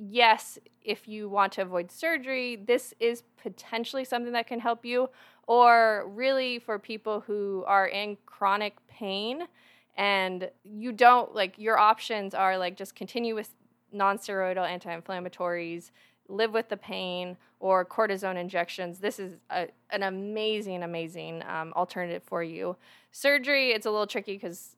yes, 0.00 0.58
if 0.82 1.06
you 1.06 1.28
want 1.28 1.52
to 1.54 1.62
avoid 1.62 1.90
surgery, 1.90 2.56
this 2.56 2.94
is 3.00 3.22
potentially 3.42 4.04
something 4.04 4.32
that 4.32 4.46
can 4.46 4.60
help 4.60 4.84
you. 4.84 5.10
Or 5.46 6.04
really 6.08 6.58
for 6.58 6.78
people 6.78 7.20
who 7.20 7.64
are 7.66 7.86
in 7.86 8.16
chronic 8.24 8.76
pain 8.88 9.48
and 9.96 10.50
you 10.64 10.92
don't 10.92 11.34
like 11.34 11.58
your 11.58 11.76
options 11.76 12.34
are 12.34 12.56
like 12.56 12.76
just 12.76 12.94
continue 12.94 13.34
with 13.34 13.54
non-steroidal 13.92 14.66
anti-inflammatories 14.66 15.90
live 16.28 16.52
with 16.52 16.68
the 16.68 16.76
pain 16.76 17.36
or 17.58 17.84
cortisone 17.84 18.36
injections 18.36 19.00
this 19.00 19.18
is 19.18 19.34
a, 19.50 19.66
an 19.90 20.04
amazing 20.04 20.84
amazing 20.84 21.42
um, 21.48 21.72
alternative 21.74 22.22
for 22.24 22.42
you 22.42 22.76
surgery 23.10 23.72
it's 23.72 23.84
a 23.84 23.90
little 23.90 24.06
tricky 24.06 24.34
because 24.34 24.76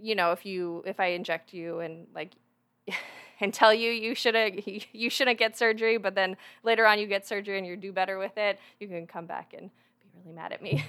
you 0.00 0.14
know 0.14 0.32
if 0.32 0.46
you 0.46 0.82
if 0.86 0.98
i 0.98 1.06
inject 1.08 1.52
you 1.52 1.80
and 1.80 2.06
like 2.14 2.32
and 3.40 3.52
tell 3.52 3.72
you 3.74 3.90
you 3.90 4.14
shouldn't 4.14 4.66
you 4.92 5.10
shouldn't 5.10 5.38
get 5.38 5.56
surgery, 5.56 5.96
but 5.96 6.14
then 6.14 6.36
later 6.62 6.86
on 6.86 6.98
you 6.98 7.06
get 7.06 7.26
surgery 7.26 7.58
and 7.58 7.66
you 7.66 7.76
do 7.76 7.92
better 7.92 8.18
with 8.18 8.36
it, 8.36 8.58
you 8.80 8.88
can 8.88 9.06
come 9.06 9.26
back 9.26 9.54
and 9.56 9.70
be 10.00 10.08
really 10.20 10.34
mad 10.34 10.52
at 10.52 10.62
me. 10.62 10.84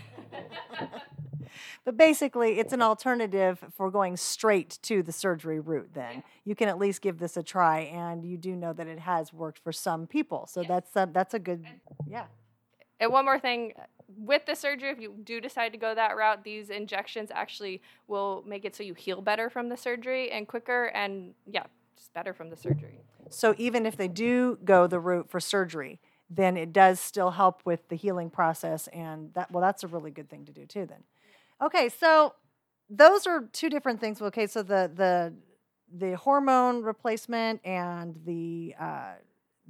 but 1.85 1.97
basically, 1.97 2.59
it's 2.59 2.73
an 2.73 2.81
alternative 2.81 3.63
for 3.75 3.89
going 3.91 4.17
straight 4.17 4.79
to 4.83 5.03
the 5.03 5.11
surgery 5.11 5.59
route. 5.59 5.89
Then 5.93 6.23
you 6.43 6.55
can 6.55 6.69
at 6.69 6.77
least 6.77 7.01
give 7.01 7.19
this 7.19 7.37
a 7.37 7.43
try, 7.43 7.81
and 7.81 8.25
you 8.25 8.37
do 8.37 8.55
know 8.55 8.73
that 8.73 8.87
it 8.87 8.99
has 8.99 9.33
worked 9.33 9.59
for 9.59 9.71
some 9.71 10.07
people. 10.07 10.47
So 10.47 10.63
that's 10.63 10.95
a, 10.95 11.09
that's 11.11 11.33
a 11.33 11.39
good 11.39 11.65
yeah. 12.07 12.25
And 12.99 13.11
one 13.11 13.25
more 13.25 13.39
thing, 13.39 13.73
with 14.17 14.45
the 14.45 14.55
surgery, 14.55 14.89
if 14.89 14.99
you 14.99 15.15
do 15.23 15.41
decide 15.41 15.71
to 15.73 15.77
go 15.77 15.93
that 15.95 16.15
route, 16.15 16.43
these 16.43 16.69
injections 16.69 17.29
actually 17.33 17.81
will 18.07 18.43
make 18.47 18.65
it 18.65 18.75
so 18.75 18.83
you 18.83 18.93
heal 18.93 19.21
better 19.21 19.49
from 19.49 19.69
the 19.69 19.77
surgery 19.77 20.31
and 20.31 20.47
quicker. 20.47 20.85
And 20.85 21.33
yeah, 21.45 21.65
just 21.97 22.13
better 22.13 22.33
from 22.33 22.49
the 22.49 22.57
surgery. 22.57 22.99
So 23.29 23.55
even 23.57 23.85
if 23.85 23.97
they 23.97 24.07
do 24.07 24.57
go 24.63 24.87
the 24.87 24.99
route 24.99 25.29
for 25.29 25.39
surgery, 25.39 25.99
then 26.29 26.57
it 26.57 26.73
does 26.73 26.99
still 26.99 27.31
help 27.31 27.61
with 27.65 27.87
the 27.89 27.95
healing 27.95 28.29
process 28.29 28.87
and 28.87 29.33
that 29.33 29.51
well 29.51 29.61
that's 29.61 29.83
a 29.83 29.87
really 29.87 30.11
good 30.11 30.29
thing 30.29 30.45
to 30.45 30.51
do 30.51 30.65
too 30.65 30.85
then. 30.85 31.03
Okay, 31.61 31.89
so 31.89 32.33
those 32.89 33.27
are 33.27 33.47
two 33.51 33.69
different 33.69 33.99
things. 33.99 34.21
Okay, 34.21 34.47
so 34.47 34.63
the 34.63 34.91
the 34.93 35.33
the 35.97 36.17
hormone 36.17 36.83
replacement 36.83 37.65
and 37.65 38.19
the 38.25 38.75
uh, 38.79 39.13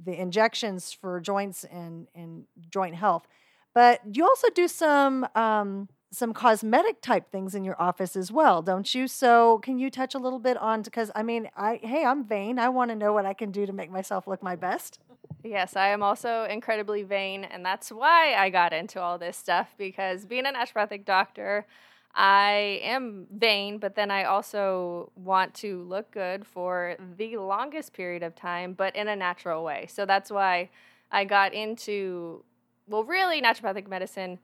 the 0.04 0.18
injections 0.18 0.92
for 0.92 1.20
joints 1.20 1.64
and, 1.64 2.06
and 2.14 2.44
joint 2.70 2.94
health. 2.94 3.26
But 3.74 4.00
you 4.12 4.24
also 4.24 4.48
do 4.54 4.68
some 4.68 5.26
um, 5.34 5.88
some 6.10 6.32
cosmetic 6.32 7.00
type 7.00 7.30
things 7.30 7.54
in 7.54 7.64
your 7.64 7.80
office 7.80 8.16
as 8.16 8.30
well, 8.30 8.62
don't 8.62 8.94
you? 8.94 9.08
So 9.08 9.58
can 9.58 9.78
you 9.78 9.90
touch 9.90 10.14
a 10.14 10.18
little 10.18 10.38
bit 10.38 10.56
on 10.56 10.82
because 10.82 11.10
I 11.14 11.22
mean, 11.22 11.48
I 11.56 11.80
hey, 11.82 12.04
I'm 12.04 12.24
vain. 12.24 12.58
I 12.58 12.68
want 12.68 12.90
to 12.90 12.94
know 12.94 13.12
what 13.12 13.26
I 13.26 13.34
can 13.34 13.50
do 13.50 13.66
to 13.66 13.72
make 13.72 13.90
myself 13.90 14.26
look 14.26 14.42
my 14.42 14.56
best. 14.56 15.00
Yes, 15.42 15.76
I 15.76 15.88
am 15.88 16.02
also 16.02 16.44
incredibly 16.44 17.02
vain, 17.02 17.44
and 17.44 17.64
that's 17.64 17.92
why 17.92 18.34
I 18.34 18.50
got 18.50 18.72
into 18.72 19.00
all 19.00 19.18
this 19.18 19.36
stuff 19.36 19.74
because 19.78 20.24
being 20.24 20.44
a 20.46 20.52
naturopathic 20.52 21.04
doctor, 21.04 21.66
I 22.14 22.80
am 22.82 23.26
vain, 23.30 23.78
but 23.78 23.94
then 23.94 24.10
I 24.10 24.24
also 24.24 25.12
want 25.14 25.54
to 25.56 25.82
look 25.82 26.10
good 26.10 26.46
for 26.46 26.96
the 27.16 27.36
longest 27.36 27.92
period 27.92 28.22
of 28.22 28.34
time, 28.34 28.72
but 28.72 28.96
in 28.96 29.06
a 29.06 29.14
natural 29.14 29.62
way. 29.62 29.86
So 29.88 30.06
that's 30.06 30.30
why 30.30 30.70
I 31.12 31.24
got 31.24 31.52
into 31.52 32.42
well, 32.88 33.04
really 33.04 33.42
naturopathic 33.42 33.88
medicine 33.88 34.38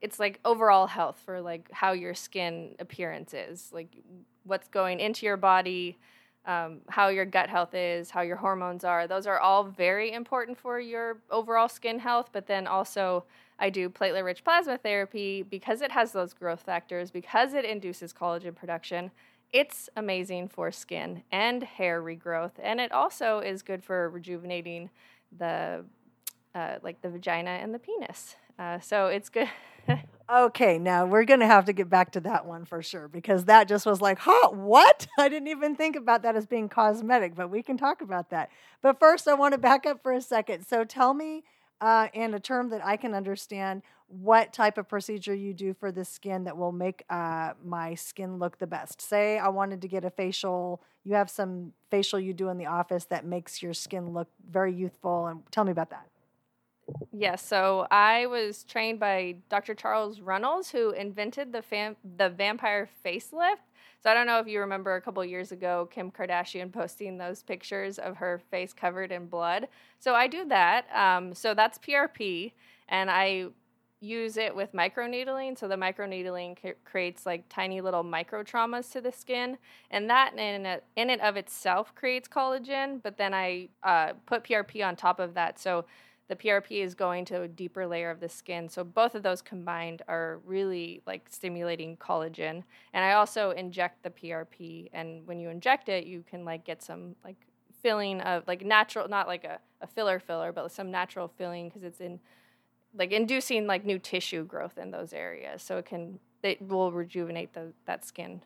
it's 0.00 0.18
like 0.18 0.40
overall 0.44 0.86
health 0.86 1.20
for 1.24 1.40
like 1.40 1.70
how 1.72 1.92
your 1.92 2.14
skin 2.14 2.74
appearance 2.78 3.34
is, 3.34 3.70
like 3.72 3.88
what's 4.44 4.68
going 4.68 5.00
into 5.00 5.26
your 5.26 5.36
body, 5.36 5.98
um, 6.46 6.80
how 6.88 7.08
your 7.08 7.26
gut 7.26 7.50
health 7.50 7.74
is, 7.74 8.10
how 8.10 8.22
your 8.22 8.36
hormones 8.36 8.84
are. 8.84 9.06
Those 9.06 9.26
are 9.26 9.38
all 9.38 9.64
very 9.64 10.12
important 10.12 10.56
for 10.58 10.80
your 10.80 11.18
overall 11.30 11.68
skin 11.68 11.98
health. 11.98 12.30
But 12.32 12.46
then 12.46 12.66
also, 12.66 13.24
I 13.58 13.70
do 13.70 13.90
platelet 13.90 14.24
rich 14.24 14.44
plasma 14.44 14.78
therapy 14.78 15.42
because 15.42 15.82
it 15.82 15.90
has 15.92 16.12
those 16.12 16.32
growth 16.32 16.62
factors, 16.62 17.10
because 17.10 17.52
it 17.52 17.64
induces 17.64 18.12
collagen 18.12 18.54
production. 18.54 19.10
It's 19.52 19.88
amazing 19.96 20.48
for 20.48 20.70
skin 20.70 21.22
and 21.32 21.62
hair 21.62 22.02
regrowth, 22.02 22.52
and 22.62 22.80
it 22.80 22.92
also 22.92 23.40
is 23.40 23.62
good 23.62 23.82
for 23.82 24.10
rejuvenating 24.10 24.90
the 25.36 25.84
uh, 26.54 26.76
like 26.82 27.00
the 27.02 27.08
vagina 27.08 27.50
and 27.50 27.74
the 27.74 27.78
penis. 27.78 28.36
Uh, 28.58 28.78
so 28.80 29.06
it's 29.06 29.28
good. 29.28 29.48
okay, 30.30 30.78
now 30.78 31.06
we're 31.06 31.24
going 31.24 31.40
to 31.40 31.46
have 31.46 31.64
to 31.66 31.72
get 31.72 31.88
back 31.88 32.12
to 32.12 32.20
that 32.20 32.46
one 32.46 32.64
for 32.64 32.82
sure 32.82 33.08
because 33.08 33.46
that 33.46 33.68
just 33.68 33.86
was 33.86 34.00
like, 34.00 34.18
huh, 34.20 34.50
what? 34.50 35.06
I 35.18 35.28
didn't 35.28 35.48
even 35.48 35.74
think 35.74 35.96
about 35.96 36.22
that 36.22 36.36
as 36.36 36.46
being 36.46 36.68
cosmetic, 36.68 37.34
but 37.34 37.50
we 37.50 37.62
can 37.62 37.76
talk 37.76 38.02
about 38.02 38.30
that. 38.30 38.50
But 38.82 38.98
first, 38.98 39.26
I 39.26 39.34
want 39.34 39.52
to 39.52 39.58
back 39.58 39.86
up 39.86 40.02
for 40.02 40.12
a 40.12 40.20
second. 40.20 40.66
So 40.66 40.84
tell 40.84 41.14
me 41.14 41.44
uh, 41.80 42.08
and 42.14 42.34
a 42.34 42.40
term 42.40 42.70
that 42.70 42.84
I 42.84 42.96
can 42.96 43.14
understand, 43.14 43.82
what 44.08 44.54
type 44.54 44.78
of 44.78 44.88
procedure 44.88 45.34
you 45.34 45.52
do 45.52 45.74
for 45.74 45.92
the 45.92 46.04
skin 46.04 46.44
that 46.44 46.56
will 46.56 46.72
make 46.72 47.04
uh, 47.10 47.52
my 47.62 47.94
skin 47.94 48.38
look 48.38 48.58
the 48.58 48.66
best. 48.66 49.02
Say 49.02 49.38
I 49.38 49.48
wanted 49.48 49.82
to 49.82 49.88
get 49.88 50.04
a 50.04 50.10
facial, 50.10 50.82
you 51.04 51.14
have 51.14 51.28
some 51.28 51.72
facial 51.90 52.18
you 52.18 52.32
do 52.32 52.48
in 52.48 52.56
the 52.56 52.66
office 52.66 53.04
that 53.06 53.26
makes 53.26 53.62
your 53.62 53.74
skin 53.74 54.14
look 54.14 54.28
very 54.50 54.74
youthful. 54.74 55.26
And 55.26 55.42
tell 55.52 55.64
me 55.64 55.72
about 55.72 55.90
that. 55.90 56.06
Yes, 57.12 57.44
so 57.46 57.86
I 57.90 58.26
was 58.26 58.64
trained 58.64 59.00
by 59.00 59.36
Dr. 59.48 59.74
Charles 59.74 60.20
Runels, 60.20 60.70
who 60.70 60.90
invented 60.90 61.52
the 61.52 61.62
fam- 61.62 61.96
the 62.16 62.28
vampire 62.30 62.88
facelift. 63.04 63.56
So 64.02 64.10
I 64.10 64.14
don't 64.14 64.26
know 64.26 64.38
if 64.38 64.46
you 64.46 64.60
remember 64.60 64.94
a 64.94 65.00
couple 65.00 65.24
years 65.24 65.50
ago 65.50 65.88
Kim 65.90 66.10
Kardashian 66.10 66.72
posting 66.72 67.18
those 67.18 67.42
pictures 67.42 67.98
of 67.98 68.16
her 68.18 68.40
face 68.50 68.72
covered 68.72 69.10
in 69.10 69.26
blood. 69.26 69.68
So 69.98 70.14
I 70.14 70.28
do 70.28 70.44
that. 70.46 70.86
Um, 70.94 71.34
so 71.34 71.54
that's 71.54 71.78
PRP, 71.78 72.52
and 72.88 73.10
I 73.10 73.46
use 74.00 74.36
it 74.36 74.54
with 74.54 74.72
microneedling. 74.72 75.58
So 75.58 75.66
the 75.66 75.74
microneedling 75.74 76.56
c- 76.62 76.72
creates 76.84 77.26
like 77.26 77.44
tiny 77.48 77.80
little 77.80 78.04
micro 78.04 78.44
traumas 78.44 78.92
to 78.92 79.00
the 79.00 79.10
skin, 79.10 79.58
and 79.90 80.08
that 80.08 80.34
in 80.38 80.66
it, 80.66 80.84
in 80.94 81.10
it 81.10 81.20
of 81.20 81.36
itself 81.36 81.92
creates 81.96 82.28
collagen. 82.28 83.02
But 83.02 83.16
then 83.16 83.34
I 83.34 83.68
uh, 83.82 84.12
put 84.26 84.44
PRP 84.44 84.86
on 84.86 84.94
top 84.94 85.18
of 85.18 85.34
that. 85.34 85.58
So 85.58 85.84
the 86.28 86.36
PRP 86.36 86.82
is 86.82 86.94
going 86.94 87.24
to 87.26 87.42
a 87.42 87.48
deeper 87.48 87.86
layer 87.86 88.10
of 88.10 88.20
the 88.20 88.28
skin. 88.28 88.68
So 88.68 88.84
both 88.84 89.14
of 89.14 89.22
those 89.22 89.40
combined 89.40 90.02
are 90.08 90.40
really 90.44 91.02
like 91.06 91.26
stimulating 91.30 91.96
collagen. 91.96 92.62
And 92.92 93.04
I 93.04 93.12
also 93.12 93.50
inject 93.52 94.02
the 94.02 94.10
PRP, 94.10 94.90
and 94.92 95.26
when 95.26 95.40
you 95.40 95.48
inject 95.48 95.88
it, 95.88 96.06
you 96.06 96.22
can 96.28 96.44
like 96.44 96.64
get 96.64 96.82
some 96.82 97.16
like 97.24 97.36
filling 97.82 98.20
of 98.20 98.46
like 98.46 98.64
natural, 98.64 99.08
not 99.08 99.26
like 99.26 99.44
a, 99.44 99.58
a 99.80 99.86
filler 99.86 100.18
filler, 100.18 100.52
but 100.52 100.70
some 100.70 100.90
natural 100.90 101.28
filling 101.28 101.68
because 101.68 101.82
it's 101.82 102.00
in 102.00 102.20
like 102.94 103.12
inducing 103.12 103.66
like 103.66 103.84
new 103.84 103.98
tissue 103.98 104.44
growth 104.44 104.76
in 104.76 104.90
those 104.90 105.12
areas. 105.12 105.62
So 105.62 105.78
it 105.78 105.86
can 105.86 106.18
it 106.42 106.60
will 106.60 106.92
rejuvenate 106.92 107.54
the 107.54 107.72
that 107.86 108.04
skin 108.04 108.42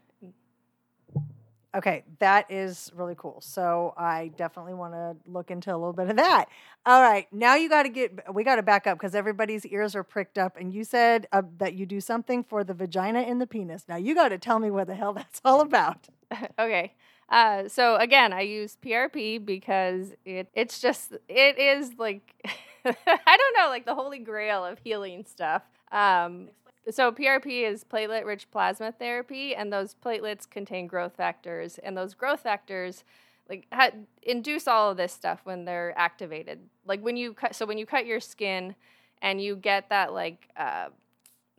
Okay, 1.74 2.04
that 2.18 2.50
is 2.50 2.92
really 2.94 3.14
cool. 3.16 3.40
So 3.40 3.94
I 3.96 4.30
definitely 4.36 4.74
want 4.74 4.92
to 4.92 5.16
look 5.26 5.50
into 5.50 5.70
a 5.70 5.76
little 5.76 5.94
bit 5.94 6.10
of 6.10 6.16
that. 6.16 6.46
All 6.84 7.00
right, 7.00 7.26
now 7.32 7.54
you 7.54 7.70
got 7.70 7.84
to 7.84 7.88
get, 7.88 8.34
we 8.34 8.44
got 8.44 8.56
to 8.56 8.62
back 8.62 8.86
up 8.86 8.98
because 8.98 9.14
everybody's 9.14 9.64
ears 9.64 9.96
are 9.96 10.02
pricked 10.02 10.36
up. 10.36 10.58
And 10.58 10.74
you 10.74 10.84
said 10.84 11.26
uh, 11.32 11.42
that 11.56 11.72
you 11.72 11.86
do 11.86 11.98
something 12.00 12.44
for 12.44 12.62
the 12.62 12.74
vagina 12.74 13.20
and 13.20 13.40
the 13.40 13.46
penis. 13.46 13.84
Now 13.88 13.96
you 13.96 14.14
got 14.14 14.28
to 14.28 14.38
tell 14.38 14.58
me 14.58 14.70
what 14.70 14.86
the 14.86 14.94
hell 14.94 15.12
that's 15.14 15.40
all 15.44 15.62
about. 15.62 16.08
okay. 16.58 16.92
Uh, 17.30 17.66
so 17.68 17.96
again, 17.96 18.34
I 18.34 18.42
use 18.42 18.76
PRP 18.84 19.42
because 19.42 20.12
it 20.26 20.48
it's 20.54 20.78
just 20.80 21.12
it 21.28 21.58
is 21.58 21.92
like 21.96 22.34
I 22.84 23.36
don't 23.36 23.56
know 23.56 23.68
like 23.68 23.86
the 23.86 23.94
holy 23.94 24.18
grail 24.18 24.66
of 24.66 24.78
healing 24.84 25.24
stuff. 25.24 25.62
Um, 25.90 26.48
so 26.90 27.12
PRP 27.12 27.68
is 27.68 27.84
platelet-rich 27.84 28.50
plasma 28.50 28.92
therapy, 28.92 29.54
and 29.54 29.72
those 29.72 29.94
platelets 29.94 30.48
contain 30.48 30.86
growth 30.86 31.16
factors, 31.16 31.78
and 31.78 31.96
those 31.96 32.14
growth 32.14 32.40
factors 32.40 33.04
like 33.48 33.66
ha- 33.72 33.90
induce 34.22 34.66
all 34.66 34.90
of 34.90 34.96
this 34.96 35.12
stuff 35.12 35.40
when 35.44 35.64
they're 35.64 35.92
activated. 35.96 36.60
Like 36.86 37.00
when 37.00 37.16
you 37.16 37.34
cut, 37.34 37.54
so 37.54 37.66
when 37.66 37.78
you 37.78 37.86
cut 37.86 38.06
your 38.06 38.20
skin, 38.20 38.74
and 39.20 39.40
you 39.40 39.54
get 39.56 39.88
that 39.90 40.12
like 40.12 40.48
uh, 40.56 40.88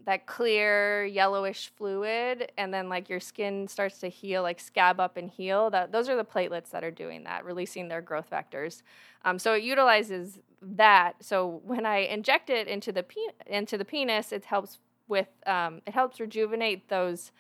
that 0.06 0.25
clear 0.25 1.06
yellowish 1.06 1.72
fluid, 1.75 2.51
and 2.58 2.74
then 2.74 2.89
like 2.89 3.10
your 3.10 3.20
skin 3.20 3.68
starts 3.68 4.00
to 4.00 4.10
heal, 4.10 4.42
like 4.42 4.60
scab 4.60 5.00
up 5.00 5.18
and 5.18 5.30
heal. 5.30 5.70
That 5.70 5.92
those 5.92 6.10
are 6.10 6.15
the 6.15 6.25
platelets 6.25 6.72
that 6.72 6.84
are 6.84 6.92
doing 6.92 7.24
that, 7.24 7.46
releasing 7.46 7.88
their 7.88 8.01
growth 8.01 8.27
factors. 8.27 8.84
Um, 9.24 9.39
so 9.39 9.53
it 9.53 9.63
utilizes 9.63 10.39
that. 10.62 11.15
So 11.22 11.62
when 11.63 11.86
I 11.86 12.00
inject 12.00 12.50
it 12.50 12.68
into 12.68 12.92
the 12.92 13.03
pe- 13.03 13.46
into 13.48 13.77
the 13.77 13.86
penis, 13.86 14.32
it 14.32 14.46
helps 14.46 14.80
with 15.07 15.27
um, 15.45 15.81
it 15.86 15.93
helps 15.93 16.19
rejuvenate 16.19 16.89
those 16.89 17.31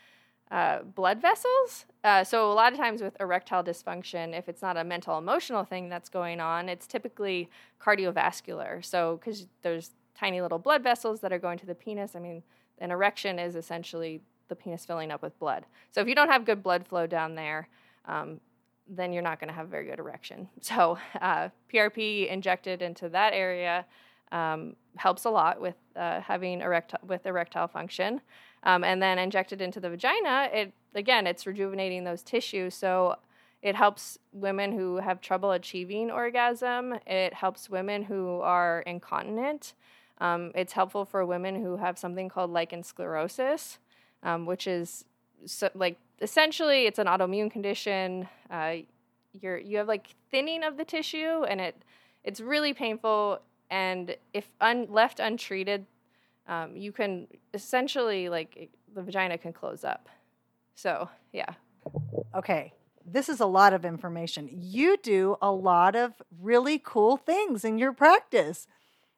uh, 0.51 0.79
blood 0.83 1.21
vessels. 1.21 1.85
Uh, 2.03 2.23
so 2.23 2.51
a 2.51 2.53
lot 2.53 2.73
of 2.73 2.77
times 2.77 3.01
with 3.01 3.15
erectile 3.19 3.63
dysfunction, 3.63 4.37
if 4.37 4.47
it's 4.47 4.61
not 4.61 4.77
a 4.77 4.83
mental 4.83 5.17
emotional 5.17 5.63
thing 5.63 5.89
that's 5.89 6.09
going 6.09 6.39
on, 6.39 6.69
it's 6.69 6.85
typically 6.85 7.49
cardiovascular. 7.81 8.83
So 8.83 9.17
because 9.17 9.47
there's 9.61 9.91
tiny 10.15 10.41
little 10.41 10.59
blood 10.59 10.83
vessels 10.83 11.21
that 11.21 11.33
are 11.33 11.39
going 11.39 11.57
to 11.59 11.65
the 11.65 11.75
penis. 11.75 12.15
I 12.15 12.19
mean, 12.19 12.43
an 12.79 12.91
erection 12.91 13.39
is 13.39 13.55
essentially 13.55 14.21
the 14.47 14.55
penis 14.55 14.85
filling 14.85 15.11
up 15.11 15.21
with 15.21 15.37
blood. 15.39 15.65
So 15.91 16.01
if 16.01 16.07
you 16.07 16.15
don't 16.15 16.29
have 16.29 16.45
good 16.45 16.61
blood 16.61 16.85
flow 16.87 17.07
down 17.07 17.35
there, 17.35 17.67
um, 18.05 18.39
then 18.87 19.13
you're 19.13 19.23
not 19.23 19.39
going 19.39 19.47
to 19.47 19.53
have 19.53 19.65
a 19.65 19.69
very 19.69 19.85
good 19.85 19.99
erection. 19.99 20.47
So 20.61 20.97
uh, 21.21 21.49
PRP 21.73 22.29
injected 22.29 22.81
into 22.81 23.09
that 23.09 23.33
area 23.33 23.85
um, 24.33 24.75
helps 24.97 25.23
a 25.23 25.29
lot 25.29 25.61
with 25.61 25.75
uh, 25.95 26.19
having 26.19 26.59
erectile 26.59 26.99
with 27.07 27.25
erectile 27.25 27.67
function. 27.67 28.19
Um, 28.63 28.83
and 28.83 29.01
then 29.01 29.19
injected 29.19 29.61
into 29.61 29.79
the 29.79 29.89
vagina, 29.89 30.49
it 30.51 30.73
again 30.95 31.27
it's 31.27 31.45
rejuvenating 31.45 32.03
those 32.03 32.23
tissues. 32.23 32.73
So 32.73 33.17
it 33.61 33.75
helps 33.75 34.17
women 34.33 34.73
who 34.73 34.97
have 34.97 35.21
trouble 35.21 35.51
achieving 35.51 36.11
orgasm. 36.11 36.95
It 37.07 37.33
helps 37.33 37.69
women 37.69 38.03
who 38.03 38.41
are 38.41 38.81
incontinent. 38.81 39.73
Um, 40.19 40.51
it's 40.55 40.73
helpful 40.73 41.05
for 41.05 41.25
women 41.25 41.61
who 41.61 41.77
have 41.77 41.97
something 41.97 42.27
called 42.27 42.51
lichen 42.51 42.83
sclerosis, 42.83 43.79
um, 44.21 44.45
which 44.45 44.67
is 44.67 45.05
so, 45.45 45.69
like 45.73 45.97
essentially 46.21 46.85
it's 46.85 46.99
an 46.99 47.07
autoimmune 47.07 47.51
condition. 47.51 48.27
Uh, 48.49 48.75
you're 49.33 49.57
you 49.57 49.77
have 49.77 49.87
like 49.87 50.07
thinning 50.31 50.63
of 50.63 50.77
the 50.77 50.85
tissue, 50.85 51.43
and 51.43 51.61
it 51.61 51.75
it's 52.23 52.39
really 52.39 52.73
painful 52.73 53.39
and 53.73 54.15
if 54.33 54.51
un- 54.61 54.85
left 54.87 55.19
untreated, 55.19 55.87
um, 56.47 56.77
you 56.77 56.91
can 56.91 57.27
essentially 57.55 58.29
like 58.29 58.69
the 58.93 59.01
vagina 59.01 59.35
can 59.39 59.51
close 59.51 59.83
up. 59.83 60.09
So 60.75 61.09
yeah. 61.31 61.55
Okay, 62.35 62.73
this 63.03 63.29
is 63.29 63.39
a 63.39 63.47
lot 63.47 63.73
of 63.73 63.83
information. 63.83 64.47
You 64.51 64.97
do 64.97 65.37
a 65.41 65.51
lot 65.51 65.95
of 65.95 66.13
really 66.39 66.79
cool 66.83 67.17
things 67.17 67.65
in 67.65 67.79
your 67.79 67.93
practice. 67.93 68.67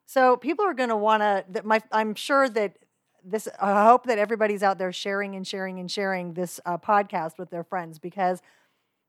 So 0.05 0.37
people 0.37 0.63
are 0.63 0.73
going 0.73 0.89
to 0.89 0.95
want 0.95 1.21
to. 1.21 1.83
I'm 1.91 2.15
sure 2.15 2.47
that 2.47 2.77
this. 3.25 3.49
I 3.59 3.83
hope 3.83 4.05
that 4.05 4.19
everybody's 4.19 4.63
out 4.63 4.77
there 4.77 4.93
sharing 4.93 5.35
and 5.35 5.45
sharing 5.45 5.79
and 5.79 5.91
sharing 5.91 6.33
this 6.33 6.61
uh, 6.65 6.77
podcast 6.77 7.37
with 7.37 7.49
their 7.49 7.65
friends 7.65 7.99
because 7.99 8.41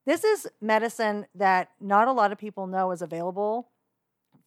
this 0.07 0.25
is 0.25 0.49
medicine 0.61 1.27
that 1.37 1.69
not 1.81 2.09
a 2.09 2.13
lot 2.13 2.33
of 2.33 2.39
people 2.39 2.67
know 2.67 2.91
is 2.91 3.01
available 3.01 3.69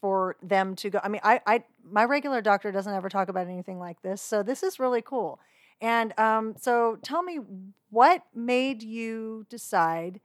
for 0.01 0.35
them 0.41 0.75
to 0.77 0.89
go. 0.89 0.99
I 1.03 1.09
mean, 1.09 1.21
I, 1.23 1.41
I 1.45 1.63
my 1.83 2.05
regular 2.05 2.41
doctor 2.41 2.71
doesn't 2.71 2.93
ever 2.93 3.09
talk 3.09 3.29
about 3.29 3.47
anything 3.47 3.79
like 3.79 4.01
this, 4.01 4.21
so 4.21 4.43
this 4.43 4.63
is 4.63 4.79
really 4.79 5.01
cool. 5.01 5.39
And 5.81 6.17
um, 6.19 6.55
so, 6.57 6.97
tell 7.01 7.23
me, 7.23 7.39
what 7.89 8.23
made 8.35 8.83
you 8.83 9.45
decide 9.49 10.19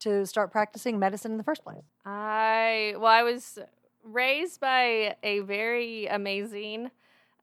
to 0.00 0.26
start 0.26 0.52
practicing 0.52 0.98
medicine 0.98 1.32
in 1.32 1.38
the 1.38 1.44
first 1.44 1.64
place? 1.64 1.84
I 2.04 2.94
well, 2.96 3.12
I 3.12 3.22
was 3.22 3.58
raised 4.04 4.60
by 4.60 5.16
a 5.22 5.40
very 5.40 6.06
amazing 6.06 6.90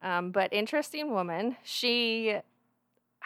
um, 0.02 0.32
but 0.32 0.52
interesting 0.54 1.12
woman. 1.12 1.58
She 1.64 2.36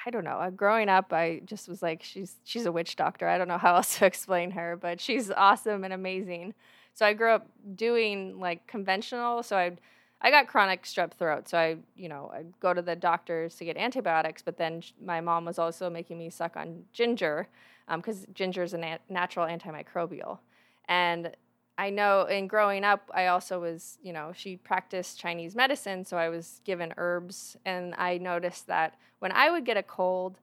I 0.05 0.09
don't 0.09 0.23
know. 0.23 0.37
Uh, 0.37 0.49
growing 0.49 0.89
up, 0.89 1.13
I 1.13 1.41
just 1.45 1.69
was 1.69 1.81
like, 1.81 2.03
she's 2.03 2.35
she's 2.43 2.65
a 2.65 2.71
witch 2.71 2.95
doctor. 2.95 3.27
I 3.27 3.37
don't 3.37 3.47
know 3.47 3.57
how 3.57 3.75
else 3.75 3.99
to 3.99 4.05
explain 4.07 4.51
her, 4.51 4.75
but 4.75 4.99
she's 4.99 5.31
awesome 5.31 5.83
and 5.83 5.93
amazing. 5.93 6.53
So 6.93 7.05
I 7.05 7.13
grew 7.13 7.31
up 7.31 7.47
doing 7.75 8.39
like 8.39 8.65
conventional. 8.67 9.43
So 9.43 9.57
I 9.57 9.77
I 10.21 10.31
got 10.31 10.47
chronic 10.47 10.83
strep 10.83 11.11
throat. 11.11 11.49
So 11.49 11.57
I 11.57 11.77
you 11.95 12.09
know 12.09 12.31
I'd 12.33 12.59
go 12.59 12.73
to 12.73 12.81
the 12.81 12.95
doctors 12.95 13.55
to 13.55 13.65
get 13.65 13.77
antibiotics, 13.77 14.41
but 14.41 14.57
then 14.57 14.83
my 15.03 15.21
mom 15.21 15.45
was 15.45 15.59
also 15.59 15.89
making 15.89 16.17
me 16.17 16.29
suck 16.29 16.55
on 16.55 16.83
ginger 16.93 17.47
because 17.95 18.23
um, 18.23 18.33
ginger 18.33 18.63
is 18.63 18.73
a 18.73 18.77
nat- 18.77 19.01
natural 19.09 19.47
antimicrobial. 19.47 20.39
And 20.87 21.35
I 21.77 21.89
know 21.89 22.25
in 22.25 22.47
growing 22.47 22.83
up, 22.83 23.09
I 23.13 23.27
also 23.27 23.59
was, 23.59 23.97
you 24.03 24.13
know, 24.13 24.31
she 24.35 24.57
practiced 24.57 25.19
Chinese 25.19 25.55
medicine, 25.55 26.05
so 26.05 26.17
I 26.17 26.29
was 26.29 26.61
given 26.63 26.93
herbs. 26.97 27.57
And 27.65 27.95
I 27.95 28.17
noticed 28.19 28.67
that 28.67 28.95
when 29.19 29.31
I 29.31 29.49
would 29.49 29.65
get 29.65 29.77
a 29.77 29.83
cold, 29.83 30.39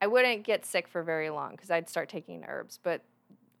I 0.00 0.06
wouldn't 0.06 0.44
get 0.44 0.64
sick 0.64 0.88
for 0.88 1.02
very 1.02 1.30
long 1.30 1.52
because 1.52 1.70
I'd 1.70 1.88
start 1.88 2.08
taking 2.08 2.44
herbs. 2.44 2.78
But 2.82 3.02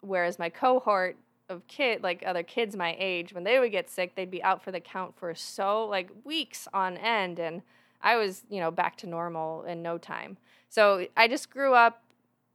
whereas 0.00 0.38
my 0.38 0.48
cohort, 0.48 1.16
of 1.48 1.66
kid 1.66 2.02
like 2.02 2.22
other 2.26 2.42
kids 2.42 2.76
my 2.76 2.96
age 2.98 3.32
when 3.32 3.44
they 3.44 3.58
would 3.58 3.72
get 3.72 3.88
sick 3.90 4.14
they'd 4.14 4.30
be 4.30 4.42
out 4.42 4.62
for 4.62 4.72
the 4.72 4.80
count 4.80 5.14
for 5.16 5.34
so 5.34 5.84
like 5.86 6.10
weeks 6.24 6.68
on 6.72 6.96
end 6.96 7.38
and 7.38 7.62
i 8.00 8.16
was 8.16 8.44
you 8.48 8.60
know 8.60 8.70
back 8.70 8.96
to 8.96 9.06
normal 9.06 9.64
in 9.64 9.82
no 9.82 9.98
time. 9.98 10.36
So 10.68 11.06
i 11.16 11.28
just 11.28 11.50
grew 11.50 11.74
up 11.74 12.02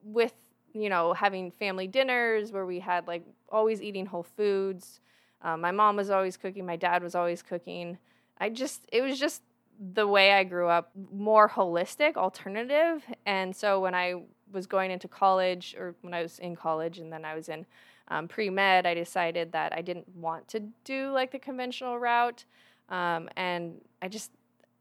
with 0.04 0.34
you 0.74 0.90
know 0.90 1.14
having 1.14 1.52
family 1.52 1.88
dinners 1.88 2.52
where 2.52 2.66
we 2.66 2.80
had 2.80 3.08
like 3.08 3.24
always 3.50 3.82
eating 3.82 4.06
whole 4.06 4.24
foods. 4.24 5.00
Um, 5.42 5.62
my 5.62 5.72
mom 5.72 5.96
was 5.96 6.10
always 6.10 6.38
cooking 6.38 6.66
my 6.66 6.76
dad 6.76 7.04
was 7.04 7.16
always 7.16 7.42
cooking. 7.42 7.98
I 8.40 8.50
just 8.50 8.82
it 8.92 9.02
was 9.02 9.20
just 9.20 9.42
the 9.80 10.08
way 10.08 10.34
i 10.34 10.44
grew 10.44 10.68
up 10.68 10.92
more 11.14 11.48
holistic 11.48 12.16
alternative 12.16 13.04
and 13.26 13.56
so 13.56 13.80
when 13.80 13.94
i 13.94 14.16
was 14.52 14.68
going 14.68 14.92
into 14.92 15.08
college 15.08 15.76
or 15.78 15.96
when 16.02 16.14
i 16.14 16.22
was 16.22 16.40
in 16.40 16.56
college 16.56 17.00
and 17.00 17.12
then 17.12 17.26
i 17.26 17.36
was 17.36 17.50
in 17.50 17.66
um, 18.10 18.28
pre 18.28 18.50
med, 18.50 18.86
I 18.86 18.94
decided 18.94 19.52
that 19.52 19.74
I 19.74 19.82
didn't 19.82 20.08
want 20.16 20.48
to 20.50 20.62
do 20.84 21.12
like 21.12 21.32
the 21.32 21.40
conventional 21.40 22.00
route. 22.00 22.46
Um, 22.90 23.30
and 23.36 23.82
I 24.02 24.08
just, 24.08 24.32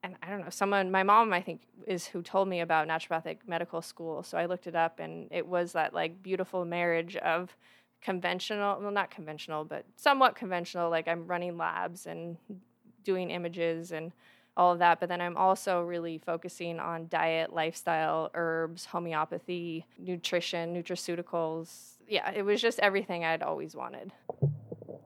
and 0.02 0.14
I 0.22 0.30
don't 0.30 0.40
know, 0.40 0.50
someone, 0.50 0.90
my 0.90 1.02
mom, 1.02 1.32
I 1.32 1.40
think, 1.40 1.62
is 1.86 2.06
who 2.06 2.22
told 2.22 2.46
me 2.48 2.60
about 2.60 2.86
naturopathic 2.86 3.38
medical 3.46 3.82
school. 3.82 4.22
So 4.22 4.38
I 4.38 4.46
looked 4.46 4.68
it 4.68 4.76
up 4.76 5.00
and 5.00 5.28
it 5.32 5.46
was 5.46 5.72
that 5.72 5.92
like 5.92 6.22
beautiful 6.22 6.64
marriage 6.64 7.16
of 7.16 7.56
conventional, 8.00 8.78
well, 8.80 8.92
not 8.92 9.10
conventional, 9.10 9.64
but 9.64 9.84
somewhat 9.96 10.36
conventional. 10.36 10.88
Like 10.88 11.08
I'm 11.08 11.26
running 11.26 11.56
labs 11.56 12.06
and 12.06 12.36
doing 13.02 13.30
images 13.30 13.90
and 13.90 14.12
all 14.56 14.72
of 14.72 14.78
that. 14.78 15.00
But 15.00 15.08
then 15.08 15.20
I'm 15.20 15.36
also 15.36 15.82
really 15.82 16.18
focusing 16.18 16.78
on 16.78 17.08
diet, 17.08 17.52
lifestyle, 17.52 18.30
herbs, 18.34 18.86
homeopathy, 18.86 19.86
nutrition, 19.98 20.74
nutraceuticals. 20.74 21.96
Yeah, 22.08 22.30
it 22.30 22.42
was 22.42 22.60
just 22.60 22.78
everything 22.80 23.24
I'd 23.24 23.42
always 23.42 23.74
wanted. 23.74 24.12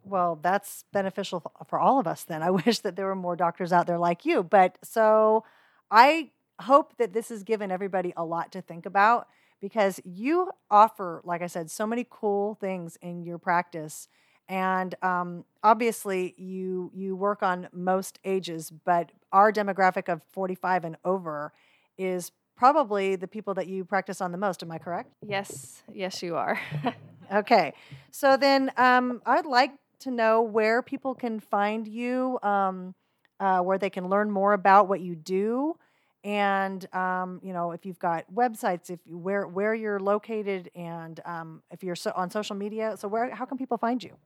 Well, 0.04 0.38
that's 0.42 0.84
beneficial 0.92 1.52
for 1.68 1.78
all 1.78 1.98
of 1.98 2.06
us 2.06 2.24
then. 2.24 2.42
I 2.44 2.50
wish 2.50 2.80
that 2.80 2.96
there 2.96 3.06
were 3.06 3.16
more 3.16 3.36
doctors 3.36 3.72
out 3.72 3.86
there 3.86 3.98
like 3.98 4.24
you. 4.24 4.42
But 4.42 4.78
so 4.82 5.44
I 5.90 6.30
hope 6.60 6.96
that 6.98 7.12
this 7.12 7.30
has 7.30 7.42
given 7.42 7.70
everybody 7.70 8.12
a 8.16 8.24
lot 8.24 8.52
to 8.52 8.60
think 8.60 8.86
about 8.86 9.28
because 9.60 10.00
you 10.04 10.50
offer, 10.70 11.20
like 11.24 11.42
I 11.42 11.46
said, 11.46 11.70
so 11.70 11.86
many 11.86 12.06
cool 12.08 12.54
things 12.54 12.96
in 13.02 13.22
your 13.22 13.38
practice. 13.38 14.08
And 14.50 14.96
um, 15.00 15.44
obviously, 15.62 16.34
you 16.36 16.90
you 16.92 17.14
work 17.14 17.40
on 17.40 17.68
most 17.72 18.18
ages, 18.24 18.72
but 18.84 19.12
our 19.32 19.52
demographic 19.52 20.12
of 20.12 20.22
45 20.32 20.84
and 20.84 20.96
over 21.04 21.52
is 21.96 22.32
probably 22.56 23.14
the 23.14 23.28
people 23.28 23.54
that 23.54 23.68
you 23.68 23.84
practice 23.84 24.20
on 24.20 24.32
the 24.32 24.38
most. 24.38 24.64
Am 24.64 24.72
I 24.72 24.78
correct? 24.78 25.12
Yes, 25.24 25.84
yes, 25.94 26.20
you 26.20 26.34
are. 26.34 26.60
okay, 27.32 27.74
so 28.10 28.36
then 28.36 28.72
um, 28.76 29.22
I'd 29.24 29.46
like 29.46 29.70
to 30.00 30.10
know 30.10 30.42
where 30.42 30.82
people 30.82 31.14
can 31.14 31.38
find 31.38 31.86
you, 31.86 32.40
um, 32.42 32.96
uh, 33.38 33.60
where 33.60 33.78
they 33.78 33.90
can 33.90 34.08
learn 34.08 34.32
more 34.32 34.52
about 34.52 34.88
what 34.88 35.00
you 35.00 35.14
do, 35.14 35.76
and 36.24 36.92
um, 36.92 37.40
you 37.44 37.52
know 37.52 37.70
if 37.70 37.86
you've 37.86 38.00
got 38.00 38.24
websites, 38.34 38.90
if 38.90 38.98
you, 39.06 39.16
where 39.16 39.46
where 39.46 39.74
you're 39.76 40.00
located, 40.00 40.72
and 40.74 41.20
um, 41.24 41.62
if 41.70 41.84
you're 41.84 41.94
so 41.94 42.12
on 42.16 42.30
social 42.30 42.56
media. 42.56 42.96
So 42.98 43.06
where 43.06 43.32
how 43.32 43.44
can 43.44 43.56
people 43.56 43.78
find 43.78 44.02
you? 44.02 44.16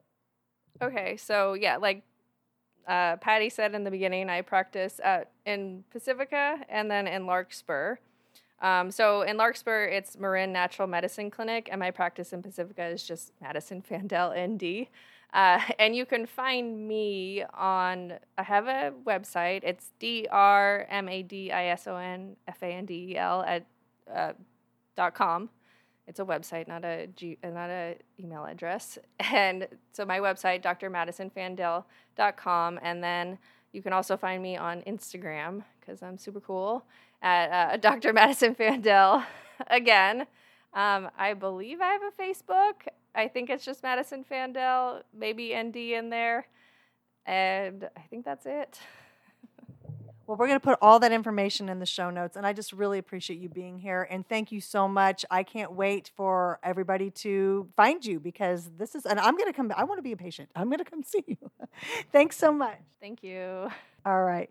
Okay, 0.83 1.17
so 1.17 1.55
yeah, 1.55 1.77
like 1.77 2.03
uh, 2.87 3.17
Patti 3.17 3.49
said 3.49 3.75
in 3.75 3.85
the 3.85 3.91
beginning, 3.91 4.29
I 4.29 4.43
practice 4.43 5.01
at, 5.03 5.31
in 5.47 5.85
Pacifica 5.91 6.59
and 6.69 6.91
then 6.91 7.07
in 7.07 7.27
Larkspur. 7.27 7.97
Um, 8.61 8.91
so 8.91 9.23
in 9.23 9.37
Larkspur, 9.37 9.85
it's 9.85 10.17
Marin 10.19 10.53
Natural 10.53 10.89
Medicine 10.89 11.31
Clinic, 11.31 11.69
and 11.71 11.79
my 11.79 11.91
practice 11.91 12.33
in 12.33 12.43
Pacifica 12.43 12.87
is 12.87 13.03
just 13.07 13.33
Madison 13.41 13.83
Fandel 13.89 14.35
ND. 14.35 14.89
Uh, 15.33 15.61
and 15.79 15.95
you 15.95 16.07
can 16.07 16.27
find 16.27 16.87
me 16.89 17.45
on, 17.55 18.15
I 18.39 18.43
have 18.43 18.67
a 18.67 18.93
website. 19.07 19.61
It's 19.65 19.93
D 19.99 20.27
R 20.31 20.87
M 20.91 21.09
A 21.09 21.23
D 21.23 21.53
I 21.53 21.67
S 21.67 21.87
O 21.87 21.97
N 21.97 22.37
F 22.49 22.63
A 22.63 22.67
N 22.67 22.87
D 22.87 23.13
E 23.13 23.17
L 23.17 23.43
at 23.43 23.67
uh, 24.13 24.33
dot 24.97 25.15
com. 25.15 25.51
It's 26.07 26.21
a 26.21 26.25
website, 26.25 26.69
not 26.69 26.85
a 26.85 27.07
G, 27.09 27.39
uh, 27.43 27.49
not 27.49 27.71
a 27.71 27.97
email 28.21 28.45
address. 28.45 28.99
And 29.33 29.67
so 29.93 30.05
my 30.05 30.19
website, 30.19 30.63
drmadisonfandel.com. 30.63 32.81
And 32.83 33.03
then 33.03 33.39
you 33.73 33.83
can 33.83 33.93
also 33.93 34.17
find 34.17 34.43
me 34.43 34.57
on 34.57 34.83
Instagram 34.83 35.65
because 35.81 36.03
I'm 36.03 36.19
super 36.19 36.41
cool 36.41 36.85
at 37.23 37.51
uh, 37.51 37.77
Dr. 37.79 38.13
Madison 38.13 38.55
Fandel 38.55 39.25
again. 39.69 40.27
Um, 40.75 41.09
I 41.17 41.35
believe 41.35 41.81
I 41.81 41.93
have 41.93 42.03
a 42.03 42.23
Facebook. 42.23 42.89
I 43.15 43.29
think 43.29 43.49
it's 43.49 43.65
just 43.65 43.83
Madison 43.83 44.25
Fandel, 44.25 45.03
maybe 45.17 45.55
ND 45.57 45.77
in 45.77 46.11
there. 46.11 46.49
And 47.27 47.89
I 47.97 48.01
think 48.11 48.25
that's 48.25 48.45
it. 48.45 48.81
Well, 50.27 50.39
we're 50.39 50.47
going 50.47 50.59
to 50.59 50.65
put 50.65 50.79
all 50.81 50.99
that 51.01 51.13
information 51.13 51.69
in 51.69 51.81
the 51.81 51.87
show 51.87 52.09
notes. 52.09 52.37
And 52.37 52.47
I 52.47 52.55
just 52.55 52.73
really 52.73 52.99
appreciate 52.99 53.39
you 53.39 53.49
being 53.49 53.79
here. 53.79 54.07
And 54.11 54.27
thank 54.27 54.51
you 54.51 54.61
so 54.61 54.89
much. 54.89 55.25
I 55.31 55.43
can't 55.43 55.73
wait 55.73 56.11
for 56.17 56.59
everybody 56.63 57.11
to 57.11 57.69
find 57.77 58.05
you 58.05 58.21
because 58.21 58.71
this 58.79 58.95
is, 58.95 59.05
and 59.05 59.21
I'm 59.21 59.37
going 59.37 59.51
to 59.51 59.53
come, 59.53 59.71
I 59.77 59.85
want 59.85 59.99
to 59.99 60.03
be 60.03 60.13
a 60.13 60.17
patient. 60.17 60.49
I'm 60.57 60.69
going 60.69 60.79
to 60.79 60.85
come 60.85 61.03
see 61.05 61.25
you. 61.27 61.37
Thanks 62.11 62.37
so 62.37 62.53
much. 62.53 62.79
Thank 63.01 63.23
you. 63.23 63.69
All 64.07 64.23
right. 64.23 64.49